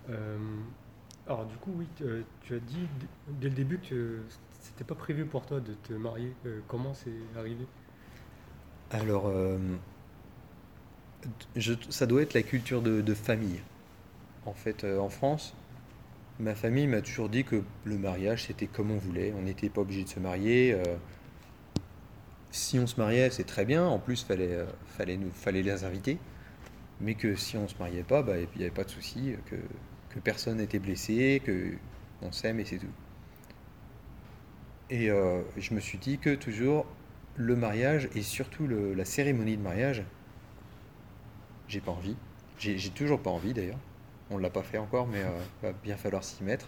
[0.09, 0.37] Euh,
[1.27, 2.87] alors, du coup, oui, tu, euh, tu as dit
[3.27, 4.21] dès le début que
[4.61, 6.33] c'était pas prévu pour toi de te marier.
[6.45, 7.65] Euh, comment c'est arrivé?
[8.91, 9.57] Alors, euh,
[11.55, 13.61] je- ça doit être la culture de, de famille.
[14.45, 15.55] En fait, en France,
[16.39, 19.33] ma famille m'a toujours dit que le mariage, c'était comme on voulait.
[19.37, 20.75] On n'était pas obligé de se marier.
[22.53, 23.85] Si on se mariait, c'est très bien.
[23.85, 26.19] En plus, fallait, euh, fallait, nous, fallait les inviter.
[27.01, 29.57] Mais que si on se mariait pas, bah, il n'y avait pas de souci, que,
[30.09, 31.73] que personne n'était blessé, que
[32.23, 32.87] on s'aime et c'est tout.
[34.89, 36.85] Et euh, je me suis dit que toujours
[37.35, 40.03] le mariage et surtout la cérémonie de mariage,
[41.67, 42.15] j'ai pas envie.
[42.57, 43.79] J'ai toujours pas envie d'ailleurs.
[44.29, 45.29] On l'a pas fait encore, mais euh,
[45.61, 46.67] va bien falloir s'y mettre.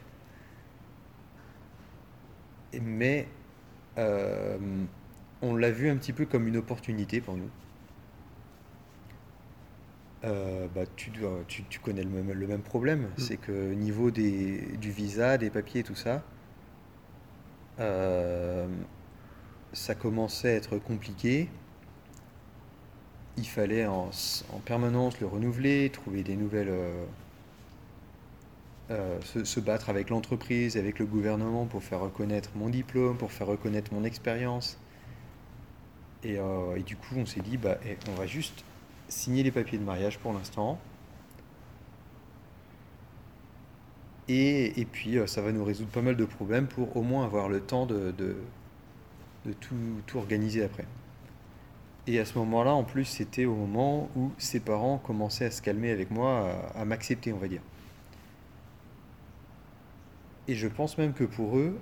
[2.74, 3.28] Et- Mais
[3.98, 4.58] euh,
[5.46, 7.52] on l'a vu un petit peu comme une opportunité pour nous.
[10.24, 13.76] Euh, bah, tu, dois- tu, tu connais le même, le même problème, c'est que au
[13.76, 16.24] niveau des, du visa, des papiers, tout ça,
[17.80, 18.68] euh,
[19.74, 21.50] ça commençait à être compliqué.
[23.38, 24.10] Il fallait en,
[24.66, 27.06] permanence le renouveler, trouver des nouvelles, euh,
[28.92, 33.32] euh, se, se battre avec l'entreprise, avec le gouvernement pour faire reconnaître mon diplôme, pour
[33.32, 34.78] faire reconnaître mon expérience.
[36.26, 38.66] Et, euh, et du coup, on s'est dit, bah, eh, on va juste
[39.08, 40.80] signer les papiers de mariage pour l'instant.
[44.28, 47.48] Et, puis, euh, ça va nous résoudre pas mal de problèmes pour au moins avoir
[47.48, 48.12] le temps de,
[49.60, 50.86] tout, organiser après.
[52.08, 55.62] Et à ce moment-là, en plus, c'était au moment où ses parents commençaient à se
[55.62, 57.62] calmer avec moi, à, m'accepter, on va dire.
[60.48, 61.78] Et je pense même que pour eux,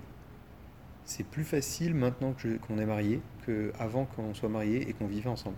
[1.05, 2.33] c'est plus facile maintenant
[2.67, 5.57] qu'on est marié qu'avant qu'on soit marié et qu'on vivait ensemble.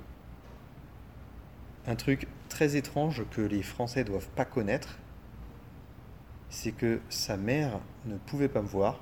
[1.87, 4.97] Un truc très étrange que les Français doivent pas connaître,
[6.49, 8.99] c'est que sa mère ne pouvait pas me voir,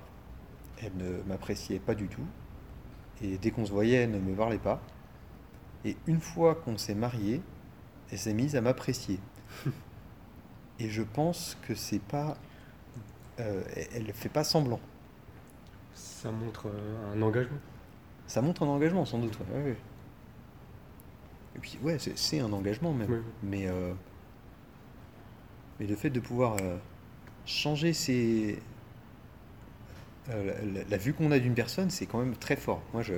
[0.82, 2.26] elle ne m'appréciait pas du tout,
[3.22, 4.82] et dès qu'on se voyait, elle ne me parlait pas.
[5.86, 7.41] Et une fois qu'on s'est marié,
[8.12, 9.19] elle s'est mise à m'apprécier.
[10.80, 12.36] Et je pense que c'est pas,
[13.39, 14.80] euh, elle ne fait pas semblant.
[15.93, 16.67] Ça montre
[17.13, 17.58] un engagement?
[18.27, 19.38] Ça montre un engagement, sans doute.
[19.39, 19.77] ouais, ouais, ouais.
[21.55, 23.09] Et puis, ouais, c'est un engagement même.
[23.09, 23.23] Ouais, ouais.
[23.43, 23.93] Mais, euh,
[25.79, 26.77] mais le fait de pouvoir euh,
[27.45, 28.59] changer ses,
[30.29, 32.81] euh, la, la- la vue qu'on a d'une personne, c'est quand même très fort.
[32.93, 33.13] Moi, je,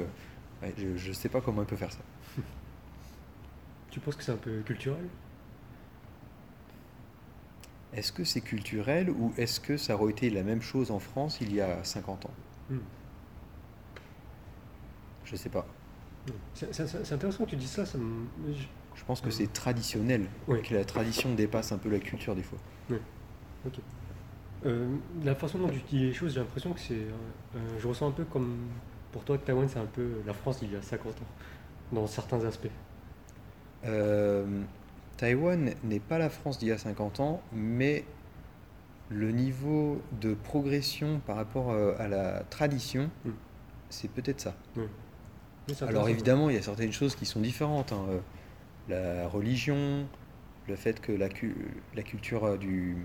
[0.78, 2.00] je ne sais pas comment il peut faire ça.
[3.92, 5.06] Tu penses que c'est un peu culturel?
[7.94, 11.38] Est-ce que c'est culturel ou est-ce que ça aurait été la même chose en France
[11.40, 12.34] il y a 50 ans?
[12.70, 12.80] Hmm.
[15.26, 15.66] Je sais pas.
[16.54, 17.86] C'est intéressant que tu dis ça.
[17.86, 20.62] ça me- je- pense que c'est traditionnel, Oui.
[20.64, 22.58] que la tradition dépasse un peu la culture des fois.
[24.66, 26.94] euh, la façon dont tu dis les choses, j'ai l'impression que c'est.
[26.96, 27.12] euh,
[27.56, 28.56] euh, je ressens un peu comme.
[29.12, 31.26] Pour toi, Taïwan, c'est un peu la France il y a 50 ans,
[31.94, 32.68] dans certains aspects.
[33.86, 34.62] Euh,
[35.18, 38.04] Taïwan n'est pas la France d'il y a 50 ans, mais
[39.10, 43.30] le niveau de progression par rapport à la tradition, Mm.
[43.90, 44.56] c'est peut-être ça.
[45.88, 47.92] Alors évidemment, il y a certaines choses qui sont différentes.
[47.92, 48.20] hein, euh,
[48.90, 50.08] La religion,
[50.68, 51.56] le fait que la, cu-
[51.96, 52.98] la culture euh, du,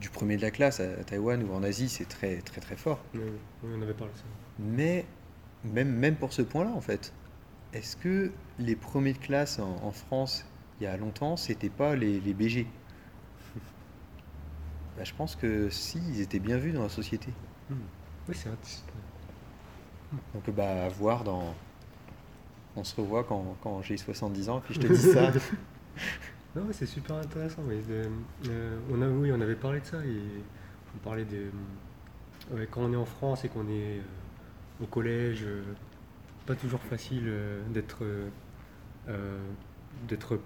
[0.00, 3.00] du premier de la classe à Taïwan ou en Asie, c'est très très très fort.
[3.14, 3.20] Oui,
[3.64, 4.24] on avait parlé de ça.
[4.58, 5.04] Mais
[5.64, 7.12] même, même pour ce point-là, en fait,
[7.72, 10.44] est-ce que les premiers de classe en, en France,
[10.80, 12.66] il y a longtemps, c'était pas les, les BG
[14.96, 17.32] Bah, Je pense que si, ils étaient bien vus dans la société.
[17.70, 17.74] Hmm.
[18.28, 18.48] Oui, c'est
[20.34, 21.54] Donc bah, à voir dans...
[22.76, 25.30] On se revoit quand, quand j'ai 70 ans, puis je te dis ça.
[26.56, 27.62] Non, mais c'est super intéressant.
[27.68, 30.20] mais euh, on a, oui, on avait parlé de ça et
[30.94, 31.50] on parlait de
[32.52, 34.02] ouais, quand on est en France et qu'on est euh,
[34.82, 35.62] au collège, euh,
[36.46, 38.28] pas toujours facile euh, d'être euh,
[39.08, 39.38] euh,
[40.08, 40.38] d'être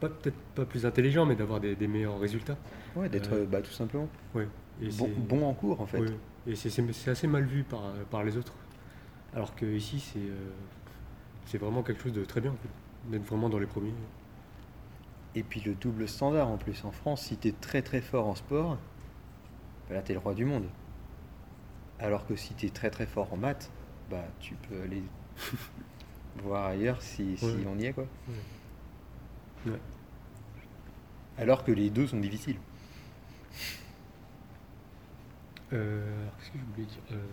[0.00, 2.56] pas peut-être pas plus intelligent, mais d'avoir des, des meilleurs résultats.
[2.96, 4.46] Ouais, d'être Euh, bah, tout simplement Ouais.
[4.80, 4.88] Et
[5.28, 5.98] bon, en cours, en fait.
[6.00, 6.06] ouais.
[6.46, 8.52] Et c'est assez mal vu par, par les autres.
[9.34, 10.50] Alors que ici, c'est euh,
[11.46, 12.54] c'est vraiment quelque chose de très bien,
[13.08, 13.94] d'être vraiment dans les premiers.
[15.34, 16.84] Et puis le double standard en plus.
[16.84, 18.76] En France, si tu es très très fort en sport,
[19.88, 20.64] bah là tu es le roi du monde.
[21.98, 23.70] Alors que si tu es très très fort en maths,
[24.10, 25.02] bah tu peux aller
[26.42, 27.66] voir ailleurs si, si Ouais.
[27.66, 28.04] on y est quoi.
[29.66, 29.72] Ouais.
[31.38, 32.58] Alors que les deux sont difficiles.
[35.72, 37.26] Euh, alors, qu'est-ce que je voulais dire Euh,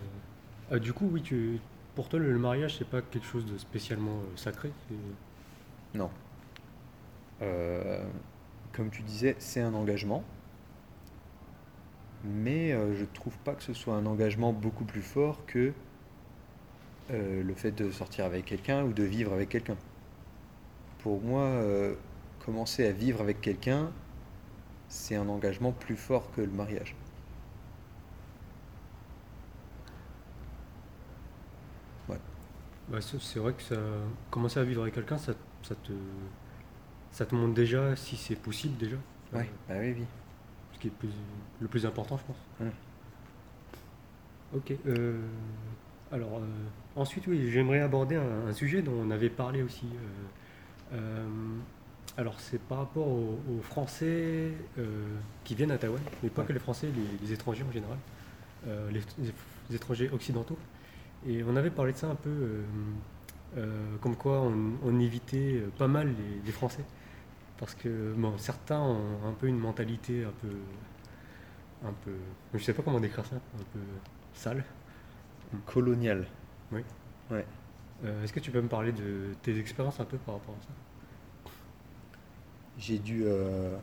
[0.70, 1.60] ah, Du coup, oui, tu,
[2.00, 4.72] pour toi, le, mariage, c'est pas quelque chose de spécialement euh, sacré.
[5.92, 6.08] Non.
[7.42, 8.02] Euh,
[8.72, 10.24] comme tu disais, c'est un engagement.
[12.24, 15.74] Mais euh, je trouve pas que ce soit un engagement beaucoup plus fort que
[17.10, 19.76] euh, le fait de sortir avec quelqu'un ou de vivre avec quelqu'un.
[21.00, 21.62] Pour moi,
[22.46, 23.92] commencer à vivre avec quelqu'un,
[24.88, 26.94] c'est un engagement plus fort que le mariage.
[32.90, 33.76] Bah, c'est vrai que ça,
[34.30, 35.92] commencer à vivre avec quelqu'un, ça, ça te,
[37.12, 38.96] ça te montre déjà si c'est possible déjà.
[38.96, 40.04] Euh, Ouais, bah oui, oui.
[40.72, 41.08] ce qui est le plus,
[41.60, 42.70] le plus important, je pense.
[44.56, 44.72] Ok.
[44.86, 45.20] euh,
[46.10, 46.46] alors, euh,
[46.96, 49.86] ensuite, oui, j'aimerais aborder un, un sujet dont on avait parlé aussi.
[50.92, 51.28] euh, euh,
[52.16, 55.04] alors, c'est par rapport aux, aux Français euh,
[55.44, 56.48] qui viennent à Taïwan, mais pas Ouais.
[56.48, 57.96] que les Français, les, les étrangers en général,
[58.66, 59.00] euh, les,
[59.70, 60.58] les étrangers occidentaux.
[61.26, 62.62] Et on avait parlé de ça un peu, euh,
[63.58, 66.84] euh, comme quoi on, on évitait euh, pas mal les, les Français.
[67.58, 70.48] Parce que bon, certains ont un peu une mentalité un peu.
[71.84, 72.12] un peu.
[72.54, 73.80] Je sais pas comment décrire ça, un peu
[74.32, 74.64] sale.
[75.66, 76.26] Colonial.
[78.04, 80.62] Euh, Est-ce que tu peux me parler de tes expériences un peu par rapport à
[80.62, 80.70] ça?
[82.78, 83.76] J'ai du, euh,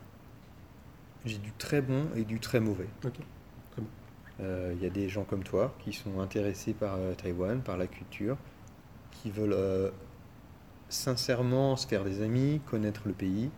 [1.26, 2.90] j'ai du très bon et du très mauvais.
[4.40, 7.78] Euh, Il y a des gens comme toi qui sont intéressés par euh, Taïwan, par
[7.78, 8.38] la culture,
[9.12, 9.90] qui veulent euh,
[10.90, 13.50] sincèrement se faire des amis, connaître le pays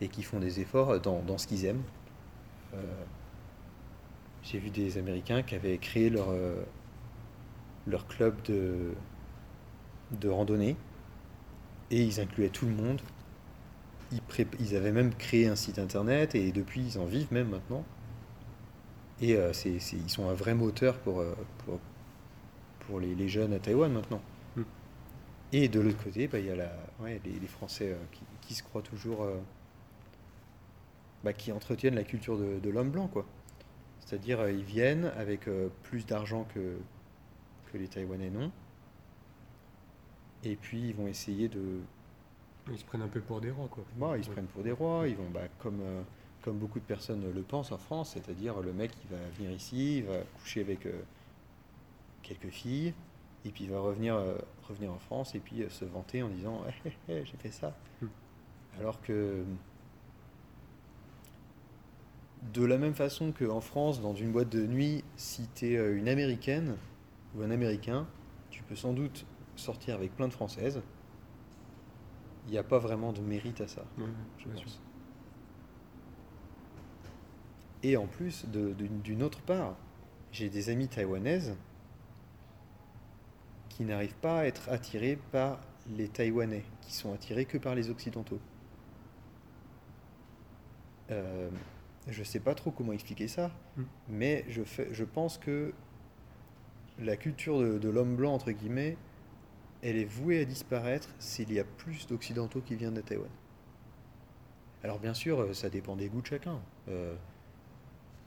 [0.00, 1.82] et qui font des efforts dans, ce qu'ils aiment.
[4.42, 6.34] J'ai vu des Américains qui avaient créé leur,
[7.86, 8.92] leur club de,
[10.20, 10.76] de randonnée
[11.92, 13.00] et ils incluaient tout le monde.
[14.10, 14.20] Ils,
[14.58, 17.84] ils avaient même créé un site internet et depuis ils en vivent même maintenant.
[19.20, 21.80] Et euh, c'est- c'est- ils sont un vrai moteur pour, euh, pour,
[22.80, 24.22] pour les, les jeunes à Taïwan maintenant.
[24.56, 24.62] Mm.
[25.52, 28.22] Et de l'autre côté, bah, il y a la, ouais, les, les Français euh, qui,
[28.40, 29.26] qui se croient toujours.
[31.24, 33.26] bah, qui entretiennent la culture de, de l'homme blanc, quoi.
[34.00, 35.48] C'est-à-dire, ils viennent avec
[35.84, 36.76] plus d'argent que,
[37.72, 38.50] que les Taïwanais n'ont.
[40.44, 41.80] Et puis, ils vont essayer de,
[42.70, 43.84] Ils se prennent un peu pour des rois, quoi.
[43.96, 44.34] Bon, ils se Ouais.
[44.34, 46.02] prennent pour des rois, ils vont bah, comme, euh,
[46.42, 49.98] comme beaucoup de personnes le pensent en France, c'est-à-dire le mec il va venir ici,
[49.98, 51.02] il va coucher avec euh,
[52.22, 52.92] quelques filles,
[53.44, 54.36] et puis il va revenir, euh,
[54.68, 57.50] revenir en France et puis euh, se vanter en disant Eh, eh, eh, j'ai fait
[57.50, 57.76] ça.
[58.00, 58.06] Hmm.
[58.78, 59.44] Alors que
[62.52, 66.08] de la même façon qu'en France, dans une boîte de nuit, si tu es une
[66.08, 66.76] américaine
[67.36, 68.06] ou un américain,
[68.50, 70.82] tu peux sans doute sortir avec plein de Françaises,
[72.46, 73.84] il n'y a pas vraiment de mérite à ça,
[74.38, 74.82] je pense.
[77.82, 79.76] Et en plus, d'une autre part,
[80.30, 81.56] j'ai des amies taïwanaises
[83.68, 85.58] qui n'arrivent pas à être attirées par
[85.96, 88.38] les Taïwanais, qui sont attirés que par les Occidentaux.
[91.10, 91.50] Euh,
[92.08, 93.82] je sais pas trop comment expliquer ça, Mm.
[94.08, 95.72] mais je, fais, je pense que
[96.98, 98.96] la culture de, de l'homme blanc, entre guillemets,
[99.82, 103.30] elle est vouée à disparaître s'il y a plus d'Occidentaux qui viennent de Taïwan.
[104.84, 106.60] Alors bien sûr, euh, ça dépend des goûts de chacun.
[106.88, 107.14] Euh,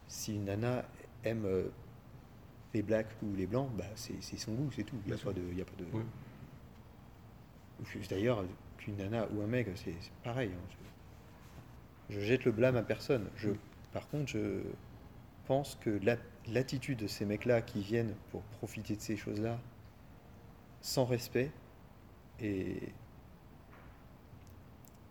[0.07, 0.85] si une nana
[1.23, 1.69] aime euh,
[2.73, 4.97] les blacks ou les blancs, bah c'est son goût, c'est tout.
[5.05, 5.71] Il n'y a, pas de- a pas
[8.09, 8.45] D'ailleurs,
[8.77, 10.51] qu'une nana ou un mec, c'est pareil.
[10.53, 10.75] hein.
[12.09, 13.27] Je, je jette le blâme à personne.
[13.35, 13.49] Je,
[13.91, 14.61] par contre, je
[15.47, 19.59] pense que la- l'attitude de ces mecs-là qui viennent pour profiter de ces choses-là,
[20.81, 21.51] sans respect,
[22.39, 22.79] et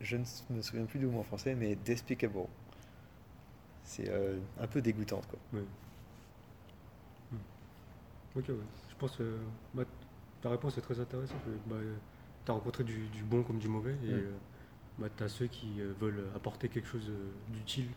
[0.01, 2.39] je ne me souviens plus du mot en français, mais despicable.
[3.85, 5.39] C'est euh, un peu dégoûtante, quoi.
[5.53, 5.65] Ouais.
[7.31, 7.37] Hmm.
[8.39, 8.55] Ok, ouais.
[8.89, 9.37] Je pense que
[9.73, 9.83] bah,
[10.41, 11.37] ta réponse est très intéressante.
[11.67, 11.75] Bah,
[12.45, 14.31] tu as rencontré du, du bon comme du mauvais et euh,
[14.99, 17.87] bah, tu as ceux qui euh, veulent apporter quelque chose euh, d'utile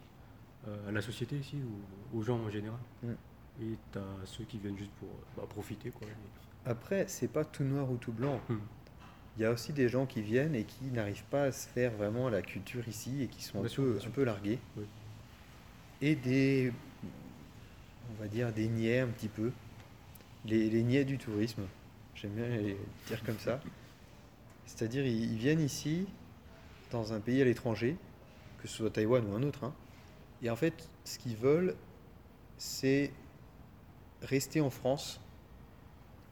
[0.66, 1.57] euh, à la société ici
[2.12, 2.79] ou aux gens en général.
[3.03, 3.12] Mm.
[3.62, 5.90] Et tu as ceux qui viennent juste pour bah, profiter.
[5.90, 6.07] Quoi.
[6.07, 8.40] Et- Après, c'est pas tout noir ou tout blanc.
[8.48, 8.59] Hmm.
[9.37, 11.92] Il y a aussi des gens qui viennent et qui n'arrivent pas à se faire
[11.92, 14.59] vraiment la culture ici et qui sont un, peu, un peu largués.
[14.77, 14.85] Oui.
[16.00, 16.72] Et des,
[18.11, 19.50] on va dire, des niais un petit peu.
[20.44, 21.62] Les, les niais du tourisme.
[22.14, 22.76] J'aime bien les
[23.08, 23.61] dire comme ça.
[24.66, 26.06] C'est-à-dire, ils, ils viennent ici,
[26.90, 27.96] dans un pays à l'étranger,
[28.62, 29.64] que ce soit Taïwan ou un autre.
[29.64, 29.74] hein.
[30.42, 31.74] et en fait, ce qu'ils veulent,
[32.58, 33.11] c'est
[34.22, 35.20] rester en France.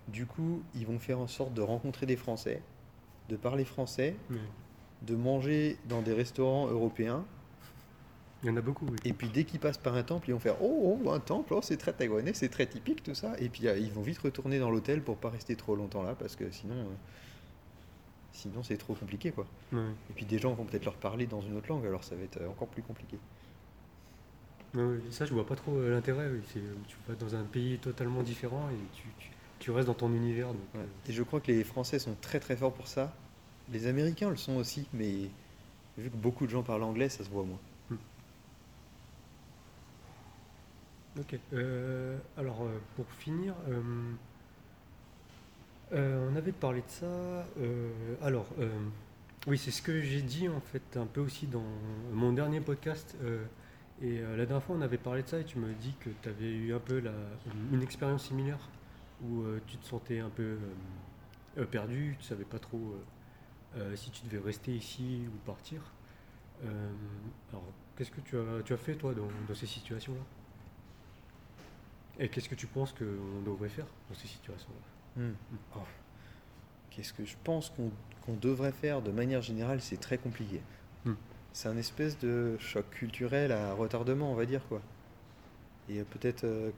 [0.09, 2.63] Du coup, ils vont faire en sorte de rencontrer des Français,
[3.29, 4.15] de parler français,
[5.03, 7.25] de manger dans des restaurants européens.
[8.43, 8.99] Il y en a beaucoup, oui.
[9.05, 11.55] Et puis dès qu'ils passent par un temple, ils vont faire Oh, oh, un temple,
[11.55, 13.35] oh, c'est très taïwanais, c'est très typique tout ça.
[13.39, 16.15] Et puis euh, ils vont vite retourner dans l'hôtel pour pas rester trop longtemps là
[16.15, 16.95] parce que sinon, euh,
[18.33, 19.47] sinon c'est trop compliqué quoi.
[19.73, 19.91] Ouais.
[20.11, 22.23] Et puis des gens vont peut-être leur parler dans une autre langue, alors ça va
[22.23, 23.19] être euh, encore plus compliqué.
[24.75, 26.29] Ouais, ça, je vois pas trop euh, l'intérêt.
[26.31, 26.41] Oui.
[26.87, 30.49] Tu vas dans un pays totalement différent et tu, tu, tu restes dans ton univers.
[30.49, 33.15] Donc, euh, Et je crois que les Français sont très très forts pour ça.
[33.73, 35.31] Les Américains le sont aussi, mais
[35.99, 37.59] vu que beaucoup de gens parlent anglais, ça se voit moins.
[41.19, 41.39] Ok.
[41.55, 43.55] Euh, alors, euh, pour finir,
[45.93, 47.47] euh, on avait parlé de ça.
[48.23, 48.47] alors,
[49.47, 51.65] oui, c'est ce que j'ai dit en fait un peu aussi dans
[52.13, 53.17] mon dernier podcast.
[54.03, 56.29] et la dernière fois, on avait parlé de ça et tu me dis que tu
[56.29, 57.03] avais eu un peu
[57.73, 58.59] une expérience similaire
[59.25, 60.59] où tu te sentais un peu
[61.71, 62.97] perdu, tu savais pas trop
[63.95, 65.81] si tu devais rester ici ou partir.
[67.51, 67.65] Alors,
[67.97, 68.37] qu'est-ce que tu
[68.73, 70.46] as, fait toi dans ces situations-là?
[72.19, 75.33] Et qu'est-ce que tu penses qu'on devrait faire dans ces situations-là Hmm.
[75.75, 75.81] Oh.
[76.91, 80.61] Qu'est-ce que je pense qu'on devrait faire de manière générale, c'est très compliqué.
[81.05, 81.15] Hmm.
[81.53, 84.83] C'est un espèce de choc culturel à retardement, on va dire quoi.
[85.89, 86.71] Et peut-être euh,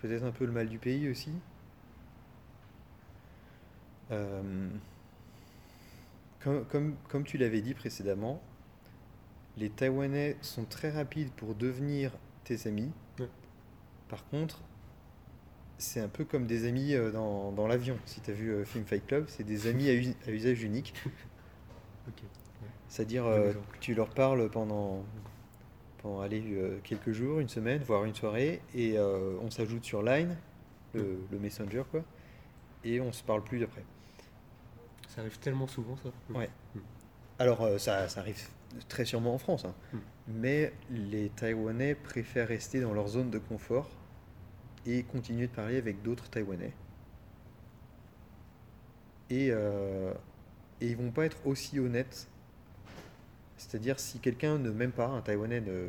[0.00, 1.32] peut-être un peu le mal du pays aussi.
[4.10, 4.68] Euh,
[6.40, 8.40] comme, comme, comme tu l'avais dit précédemment,
[9.56, 12.12] les Taïwanais sont très rapides pour devenir
[12.44, 12.92] tes amis.
[14.08, 14.60] Par contre,
[15.78, 17.96] c'est un peu comme des amis euh, dans, dans l'avion.
[18.06, 20.62] Si tu as vu euh, Film Fight Club, c'est des amis à, us- à usage
[20.62, 20.94] unique.
[22.88, 25.04] C'est-à-dire, euh, tu leur parles pendant,
[26.02, 30.02] pendant allez, euh, quelques jours, une semaine, voire une soirée, et euh, on s'ajoute sur
[30.02, 30.36] Line,
[30.94, 32.02] le, le Messenger, quoi,
[32.84, 33.84] et on se parle plus après.
[35.08, 36.10] Ça arrive tellement souvent ça?
[36.34, 36.50] Ouais.
[36.74, 36.80] Hmm.
[37.38, 38.48] Alors, ça, ça arrive
[38.88, 39.74] très sûrement en France, hein.
[39.92, 39.98] Hmm.
[40.28, 43.90] mais les Taïwanais préfèrent rester dans leur zone de confort
[44.86, 46.72] et continuer de parler avec d'autres Taïwanais.
[49.30, 50.12] Et, euh,
[50.80, 52.28] et ils vont pas être aussi honnêtes.
[53.56, 55.88] C'est-à-dire, si quelqu'un ne m'aime pas, un Taïwanais ne.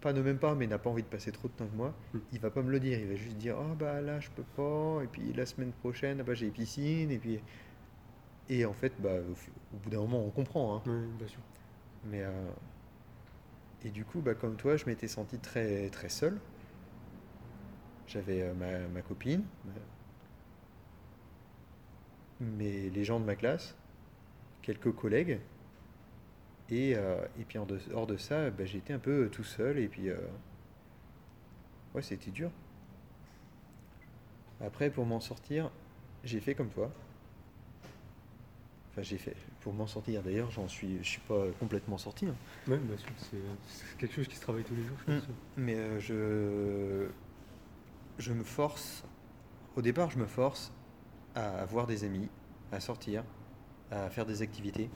[0.00, 1.94] Pas ne m'aime pas, mais n'a pas envie de passer trop de temps avec moi,
[2.12, 2.18] Hmm.
[2.32, 2.98] il va pas me le dire.
[2.98, 6.18] Il va juste dire Ah bah là, je peux pas, et puis la semaine prochaine,
[6.20, 7.38] ah bah, j'ai piscine, et puis.
[8.48, 9.10] Et en fait, bah,
[9.72, 10.76] au bout d'un moment, on comprend.
[10.76, 10.82] hein.
[10.86, 11.40] Oui, bien sûr.
[12.04, 12.30] Mais euh,
[13.84, 16.38] et du coup, bah, comme toi, je m'étais senti très très seul.
[18.06, 19.72] J'avais euh, ma, ma copine, ma-
[22.40, 23.74] mais les gens de ma classe,
[24.62, 25.40] quelques collègues,
[26.70, 29.88] et, euh, et puis en dehors de ça, bah, j'étais un peu tout seul et
[29.88, 30.16] puis euh,
[31.94, 32.50] ouais, c'était dur.
[34.62, 35.70] Après, pour m'en sortir,
[36.24, 36.90] j'ai fait comme toi.
[38.90, 40.22] Enfin, j'ai fait pour m'en sortir.
[40.22, 42.26] D'ailleurs, j'en suis, je suis pas complètement sorti.
[42.26, 42.34] hein.
[42.68, 45.22] Ouais, bien sûr, c'est quelque chose qui se travaille tous les jours, je pense.
[45.56, 47.08] Mais euh, je,
[48.22, 49.04] je me force.
[49.76, 50.72] Au départ, je me force
[51.34, 52.28] à avoir des amis,
[52.72, 53.24] à sortir,
[53.90, 54.90] à faire des activités,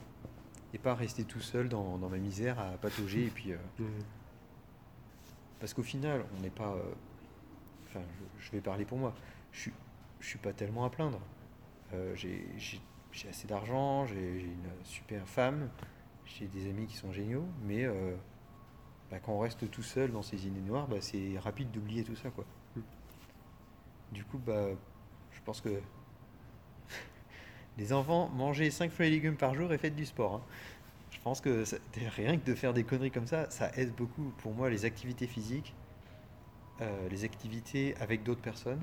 [0.73, 3.25] et pas rester tout seul dans, dans ma misère à patauger.
[3.25, 3.87] Et puis, euh, Mhm.
[5.59, 6.73] parce qu'au final, on n'est pas.
[6.73, 6.81] euh,
[7.89, 8.01] Enfin,
[8.39, 9.15] je, je vais parler pour moi.
[9.53, 9.71] Je suis,
[10.19, 11.21] je suis pas tellement à plaindre.
[12.15, 12.45] J'ai
[13.17, 15.69] j'ai- assez d'argent, j'ai une super femme,
[16.25, 18.15] j'ai des amis qui sont géniaux, mais euh,
[19.11, 22.15] bah, quand on reste tout seul dans ses idées noires, bah, c'est rapide d'oublier tout
[22.15, 22.45] ça, quoi.
[22.75, 22.81] Mm.
[24.13, 24.67] Du coup, bah,
[25.31, 25.81] je pense que
[27.77, 30.35] les enfants, mangez 5 fruits et légumes par jour et faites du sport.
[30.35, 30.41] hein.
[31.11, 31.77] Je pense que ça-
[32.15, 34.33] rien que de faire des conneries comme ça, ça aide beaucoup.
[34.39, 35.73] Pour moi, les activités physiques,
[36.81, 38.81] euh, les activités avec d'autres personnes,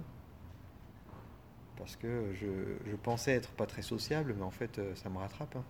[1.77, 2.47] parce que je,
[2.91, 5.57] je pensais être pas très sociable, mais en fait, euh, ça me rattrape.
[5.57, 5.65] hein.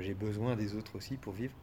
[0.00, 1.54] J'ai besoin des autres aussi pour vivre.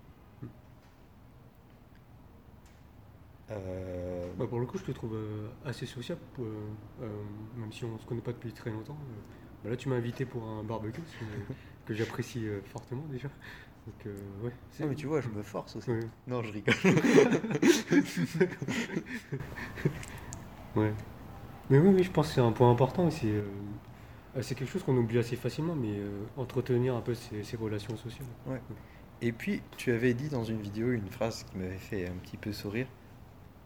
[3.51, 7.07] Euh, Bah, pour le coup, je te trouve euh, assez sociable, pour, euh,
[7.57, 8.97] même si on se connaît pas depuis très longtemps.
[9.63, 11.01] bah là, tu m'as invité pour un barbecue,
[11.85, 13.27] que- j'apprécie fortement déjà.
[13.87, 14.51] Donc, euh, ouais.
[14.79, 15.91] non, mais tu vois, je me force aussi.
[15.91, 15.99] Ouais.
[16.27, 16.75] Non, je rigole.
[20.75, 20.93] Ouais.
[21.69, 23.09] Mais oui, oui, je pense que c'est un point important.
[23.09, 23.43] C'est euh,
[24.35, 27.57] euh, c'est quelque chose qu'on oublie assez facilement, mais euh, entretenir un peu ces, ces
[27.57, 28.27] relations sociales.
[29.21, 32.37] Et puis, tu avais dit dans une vidéo une phrase qui m'avait fait un petit
[32.37, 32.87] peu sourire.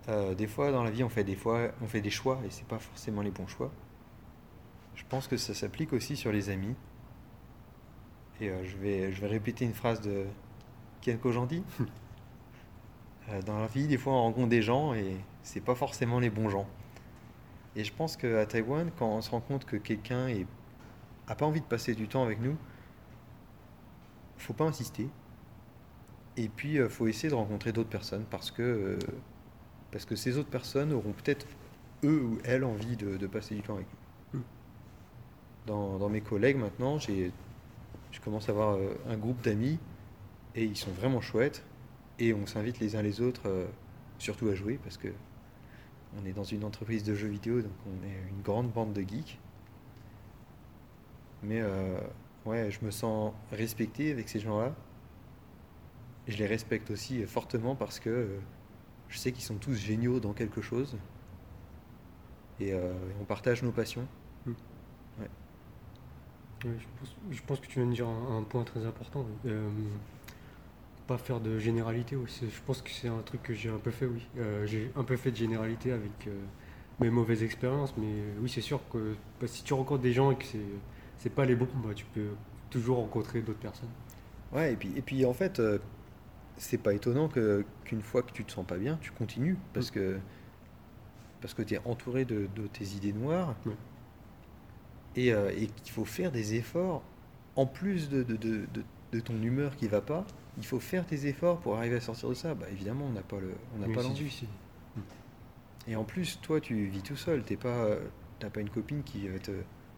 [0.09, 2.49] Euh, des fois, dans la vie, on fait des fois, on fait des choix et
[2.49, 3.71] c'est pas forcément les bons choix.
[4.95, 6.75] Je pense que ça s'applique aussi sur les amis.
[8.39, 10.25] Et je vais, je vais répéter une phrase de
[11.01, 11.63] Ken Kojandi.
[13.29, 16.29] Euh, dans la vie, des fois, on rencontre des gens et c'est pas forcément les
[16.29, 16.65] bons gens.
[17.77, 20.47] Et je pense qu'à Taïwan, quand on se rend compte que quelqu'un est-
[21.27, 22.57] a pas envie de passer du temps avec nous,
[24.37, 25.07] faut pas insister.
[26.37, 28.99] Et puis, il faut essayer de rencontrer d'autres personnes parce que, euh,
[29.91, 31.45] parce que ces autres personnes auront peut-être,
[32.03, 33.87] eux ou elles, envie de, de passer du temps avec
[34.33, 34.39] nous.
[34.39, 34.43] Mm.
[35.67, 37.31] Dans, dans mes collègues, maintenant, j'ai,
[38.11, 39.77] je commence à avoir euh, un groupe d'amis
[40.55, 41.63] et ils sont vraiment chouettes.
[42.19, 43.67] Et on s'invite les uns les autres, euh,
[44.17, 45.09] surtout à jouer parce que
[46.15, 49.01] on est dans une entreprise de jeux vidéo, donc on est une grande bande de
[49.01, 49.39] geeks.
[51.43, 51.99] Mais euh,
[52.45, 54.73] ouais, je me sens respecté avec ces gens-là.
[56.27, 58.39] Et je les respecte aussi fortement parce que euh,
[59.07, 60.97] je sais qu'ils sont tous géniaux dans quelque chose.
[62.59, 64.07] Et euh, on partage nos passions.
[64.45, 65.29] Ouais,
[66.63, 66.67] je,
[66.99, 69.25] pense, je pense que tu viens de dire un, un point très important.
[69.45, 69.51] oui.
[71.07, 72.17] Pas faire de généralité.
[72.27, 74.27] C'est- Je pense que c'est un truc que j'ai un peu fait, oui.
[74.37, 76.31] Euh, j'ai un peu fait de généralité avec euh,
[76.99, 80.31] mes mauvaises expériences, mais euh, oui, c'est sûr que bah, si tu rencontres des gens
[80.31, 80.59] et que c'est
[81.17, 82.35] c'est pas les bons, bah, tu peux
[82.69, 83.89] toujours rencontrer d'autres personnes.
[84.53, 85.79] Ouais, et puis, et puis en fait, euh,
[86.57, 89.91] c'est pas étonnant que, qu'une fois que tu te sens pas bien, tu continues parce
[89.91, 90.19] que,
[91.41, 93.55] parce que tu es entouré de, de tes idées noires
[95.15, 97.03] et, et qu'il faut faire des efforts
[97.55, 98.37] en plus de, de-
[99.13, 100.25] de ton humeur qui va pas.
[100.57, 102.53] Il faut faire des efforts pour arriver à sortir de ça.
[102.55, 104.15] Bah, évidemment, on n'a pas le, on n'a Mais pas l'envie.
[104.15, 104.47] difficile.
[105.87, 107.43] Et en plus, toi, tu vis tout seul.
[107.43, 107.99] T'es pas, euh,
[108.39, 109.51] t'as pas une copine qui va te.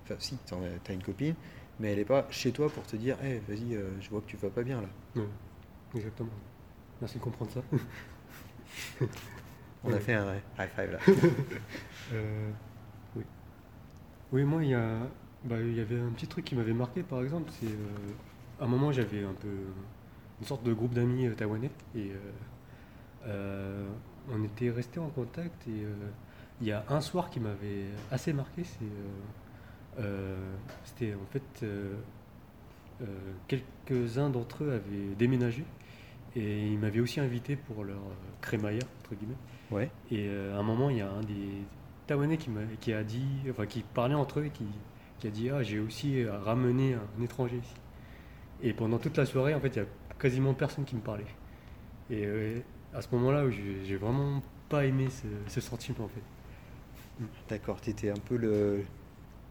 [0.03, 0.38] Enfin, si,
[0.84, 1.36] t'as une copine,
[1.80, 4.28] mais elle est pas chez toi pour te dire, Eh, vas-y, euh, je vois que
[4.28, 5.22] tu vas pas bien là.
[5.95, 6.30] Exactement.
[7.01, 7.62] Merci de comprendre ça.
[9.84, 10.99] On a fait un high five là.
[12.12, 12.49] Euh,
[13.16, 13.24] oui.
[14.32, 14.97] Oui, moi, il y a,
[15.45, 17.51] bah, il y avait un petit truc qui m'avait marqué, par exemple.
[17.60, 19.47] C'est euh, à un moment, j'avais un peu
[20.39, 22.15] une sorte de groupe d'amis euh, taïwanais et euh,
[23.27, 23.87] euh,
[24.31, 25.67] on était restés en contact.
[25.67, 25.93] Et euh,
[26.61, 28.63] il y a un soir qui m'avait assez marqué.
[28.63, 28.85] C'est
[30.85, 31.65] c'était en fait
[33.47, 35.63] quelques-uns d'entre eux avaient déménagé
[36.35, 37.99] et ils m'avaient aussi invité pour leur
[38.41, 39.35] crémaillère entre guillemets.
[39.71, 39.89] Ouais.
[40.11, 41.63] Et à un moment, il y a un des
[42.07, 44.65] Taïwanais qui, m'a- qui a dit, enfin qui parlait entre eux et qui,
[45.19, 47.73] qui a dit Ah, j'ai aussi ramené un étranger ici.
[48.61, 49.85] Et pendant toute la soirée, en fait, il y a
[50.20, 51.26] quasiment personne qui me parlait.
[52.09, 52.59] Et euh,
[52.93, 56.22] à ce moment-là, j'ai vraiment pas aimé ce, ce sentiment, en fait.
[57.49, 58.84] D'accord, t'étais un peu le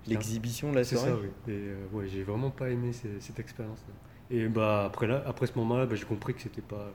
[0.07, 1.11] l'exhibition de la C'est soirée.
[1.12, 1.53] ça, oui.
[1.53, 3.93] Et euh, ouais, j'ai vraiment pas aimé ce- cette expérience-là.
[4.31, 6.91] Et bah après là, après ce moment-là, bah, j'ai compris que c'était pas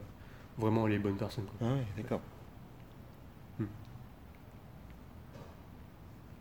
[0.58, 1.46] vraiment les bonnes personnes.
[1.46, 1.68] quoi.
[1.70, 2.22] Ah ouais, d'accord.
[3.60, 3.66] Hmm.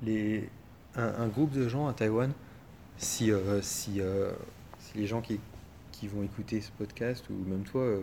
[0.02, 0.48] Les,
[0.96, 2.32] un, un groupe de gens à Taïwan,
[2.96, 4.00] si, euh, si,
[4.78, 5.40] si les gens qui,
[6.02, 8.02] qui vont écouter ce podcast, ou même toi, euh,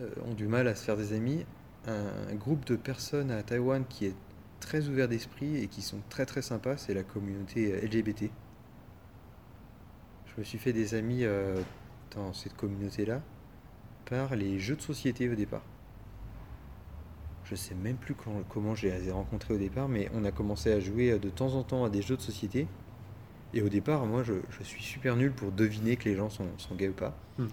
[0.00, 1.44] euh, ont du mal à se faire des amis,
[1.86, 4.14] un, groupe de personnes à Taïwan qui est
[4.60, 8.30] très ouvert d'esprit et qui sont très très sympas, c'est la communauté LGBT.
[10.24, 11.60] je me suis fait des amis euh,
[12.16, 13.20] dans cette communauté-là
[14.06, 15.64] par les jeux de société au départ.
[17.44, 20.30] Je sais même plus quand- comment je les ai rencontrés au départ, mais on a
[20.32, 22.66] commencé à jouer euh, de temps en temps à des jeux de société.
[23.52, 26.46] Et au départ, moi, je, je suis super nul pour deviner que les gens sont,
[26.56, 27.16] sont gays ou pas.
[27.38, 27.48] Hmm.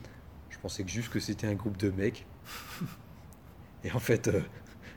[0.50, 2.26] Je pensais que juste que c'était un groupe de mecs.
[3.84, 4.42] Et en fait, euh,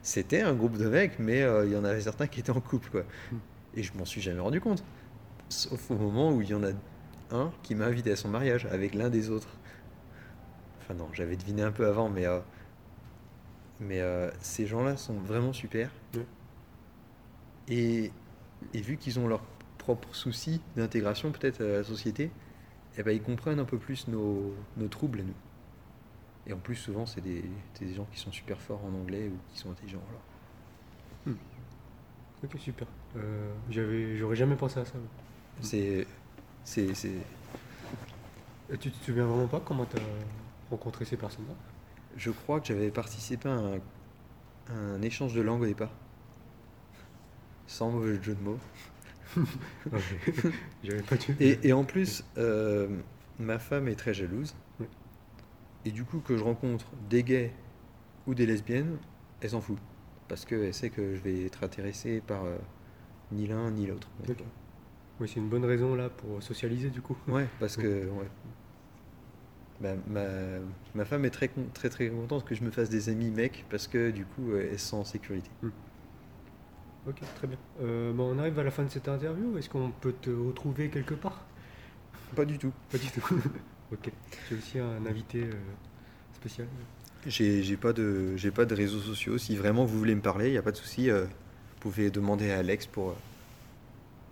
[0.02, 2.60] c'était un groupe de mecs, mais euh, il y en avait certains qui étaient en
[2.60, 3.02] couple, quoi.
[3.32, 3.38] Hmm.
[3.74, 4.84] Et je m'en suis jamais rendu compte.
[5.48, 6.70] Sauf au moment où il y en a
[7.30, 9.56] un qui m'a invité à son mariage avec l'un des autres.
[10.80, 12.40] Enfin non, j'avais deviné un peu avant, mais, euh,
[13.80, 14.00] mais
[14.40, 15.90] ces gens-là sont vraiment super.
[17.68, 18.10] Et,
[18.74, 19.44] et vu qu'ils ont leurs
[19.80, 22.30] propres soucis d'intégration peut-être à la société,
[22.98, 25.34] eh ben, ils comprennent un peu plus nos, nos troubles à nous.
[26.46, 27.44] Et en plus, souvent, c'est des,
[27.80, 30.02] des gens qui sont super forts en anglais ou qui sont intelligents.
[30.08, 30.22] alors.
[32.42, 32.86] Ok, super.
[33.16, 34.94] Euh, j'avais, j'aurais jamais pensé à ça.
[35.60, 36.06] C'est,
[36.64, 37.26] c'est, c'est,
[38.72, 40.00] Et tu te souviens vraiment pas comment tu as
[40.70, 41.54] rencontré ces personnes-là?
[42.16, 43.80] Je crois que j'avais participé à un,
[44.70, 45.90] un échange de langue au départ.
[47.66, 48.58] Sans mauvais jeu de mots.
[50.82, 51.36] J'avais pas dû.
[51.40, 52.88] Et, et en plus, euh,
[53.38, 54.54] ma femme est très jalouse.
[54.78, 54.86] Oui.
[55.84, 57.52] Et du coup, que je rencontre des gays
[58.26, 58.98] ou des lesbiennes,
[59.40, 59.78] elle s'en fout.
[60.28, 62.56] Parce qu'elle sait que je vais être intéressé par euh,
[63.32, 64.08] ni l'un ni l'autre.
[64.20, 64.46] Donc, Ok.
[65.20, 67.16] Oui, c'est une bonne raison là pour socialiser du coup.
[67.28, 68.28] Ouais, parce que ouais.
[69.80, 70.26] Bah, ma,
[70.94, 73.86] ma femme est très, très très contente que je me fasse des amis mecs parce
[73.88, 75.50] que du coup, euh, elle se sent en sécurité.
[77.06, 77.58] Ok, très bien.
[77.80, 79.56] Euh, bon, on arrive à la fin de cette interview.
[79.58, 81.42] Est-ce qu'on peut te retrouver quelque part?
[82.36, 82.72] Pas du tout.
[82.90, 83.24] Pas du tout.
[83.92, 84.08] ok.
[84.50, 85.52] Es aussi un invité euh,
[86.34, 86.68] spécial?
[87.26, 89.38] J'ai j'ai pas de j'ai pas de réseaux sociaux.
[89.38, 91.10] Si vraiment vous voulez me parler, il n'y a pas de souci.
[91.10, 93.14] euh, vous pouvez demander à Alex pour euh,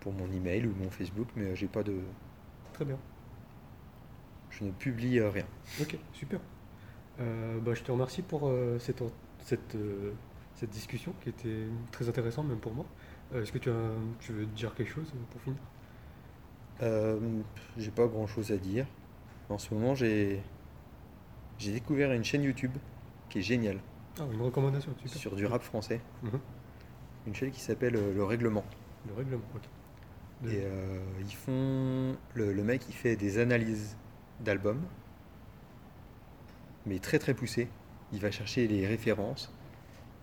[0.01, 1.95] pour mon email ou mon Facebook, mais j'ai pas de
[2.75, 2.99] Très bien.
[4.51, 5.45] je ne publie rien.
[5.81, 6.41] Ok, super.
[7.19, 8.49] Bah, je te remercie pour
[8.79, 9.03] cette,
[9.45, 9.77] cette,
[10.59, 12.85] cette discussion qui était très intéressante même pour moi.
[13.33, 13.91] Euh, Est-ce que tu, as,
[14.21, 15.59] tu veux dire quelque chose euh, pour finir?
[16.83, 17.19] Euh,
[17.77, 18.87] j'ai pas grand chose à dire.
[19.49, 20.43] En ce moment, j'ai
[21.59, 22.73] j'ai découvert une chaîne YouTube
[23.29, 23.79] qui est géniale
[24.21, 25.17] Ah, une recommandation, super.
[25.19, 26.01] sur du rap français.
[26.23, 26.41] Mhm.
[27.27, 28.65] Une chaîne qui s'appelle Le Règlement.
[29.09, 29.63] Le règlement, ok.
[30.43, 32.17] De- Et euh, ils font.
[32.35, 33.97] Le, le mec, il fait des analyses
[34.41, 34.83] d'albums,
[36.87, 37.69] mais très très poussées.
[38.13, 39.53] Il va chercher les références.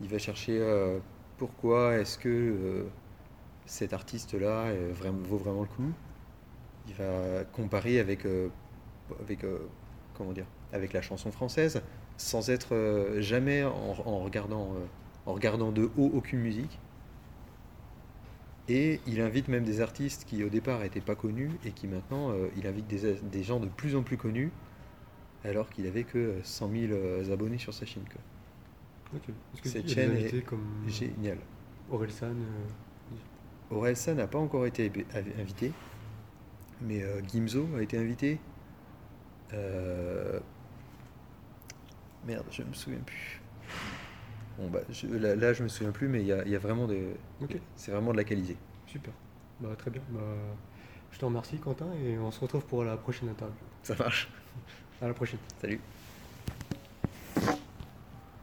[0.01, 0.99] Il va chercher euh,
[1.37, 2.83] pourquoi est-ce que euh,
[3.65, 4.71] cet artiste-là
[5.23, 5.91] vaut vraiment le coup?
[6.87, 8.49] Il va comparer avec, euh,
[10.71, 11.81] avec la chanson française,
[12.17, 16.79] sans être jamais en, regardant, de haut aucune musique.
[18.67, 22.33] Et il invite même des artistes qui au départ n'étaient pas connus et qui maintenant,
[22.57, 24.51] il invite des, gens de plus en plus connus
[25.49, 28.03] alors qu'il avait que 100 000 euh, abonnés sur sa chaîne.
[29.15, 29.29] Ok.
[29.53, 31.37] Est-ce que cette chaîne est comme Génial.
[31.91, 34.91] Orelsan euh, Orelsan n'a pas encore été
[35.39, 35.71] invité,
[36.81, 38.39] mais euh, Gimzo a été invité.
[39.53, 40.39] Euh,
[42.25, 43.41] Merde, je me souviens plus.
[44.57, 46.55] Bon, bah, je- là, là, je me souviens plus, mais il y a, il y
[46.55, 46.97] a vraiment de.
[47.41, 47.57] Ok.
[47.75, 48.57] C'est vraiment de la qualité.
[48.87, 49.13] Super.
[49.59, 50.01] Bah, très bien.
[50.09, 50.19] Bah,
[51.11, 53.55] je te remercie, Quentin, et on se retrouve pour la prochaine interview.
[53.83, 54.29] Ça marche.
[55.01, 55.39] À la prochaine.
[55.61, 55.79] Salut.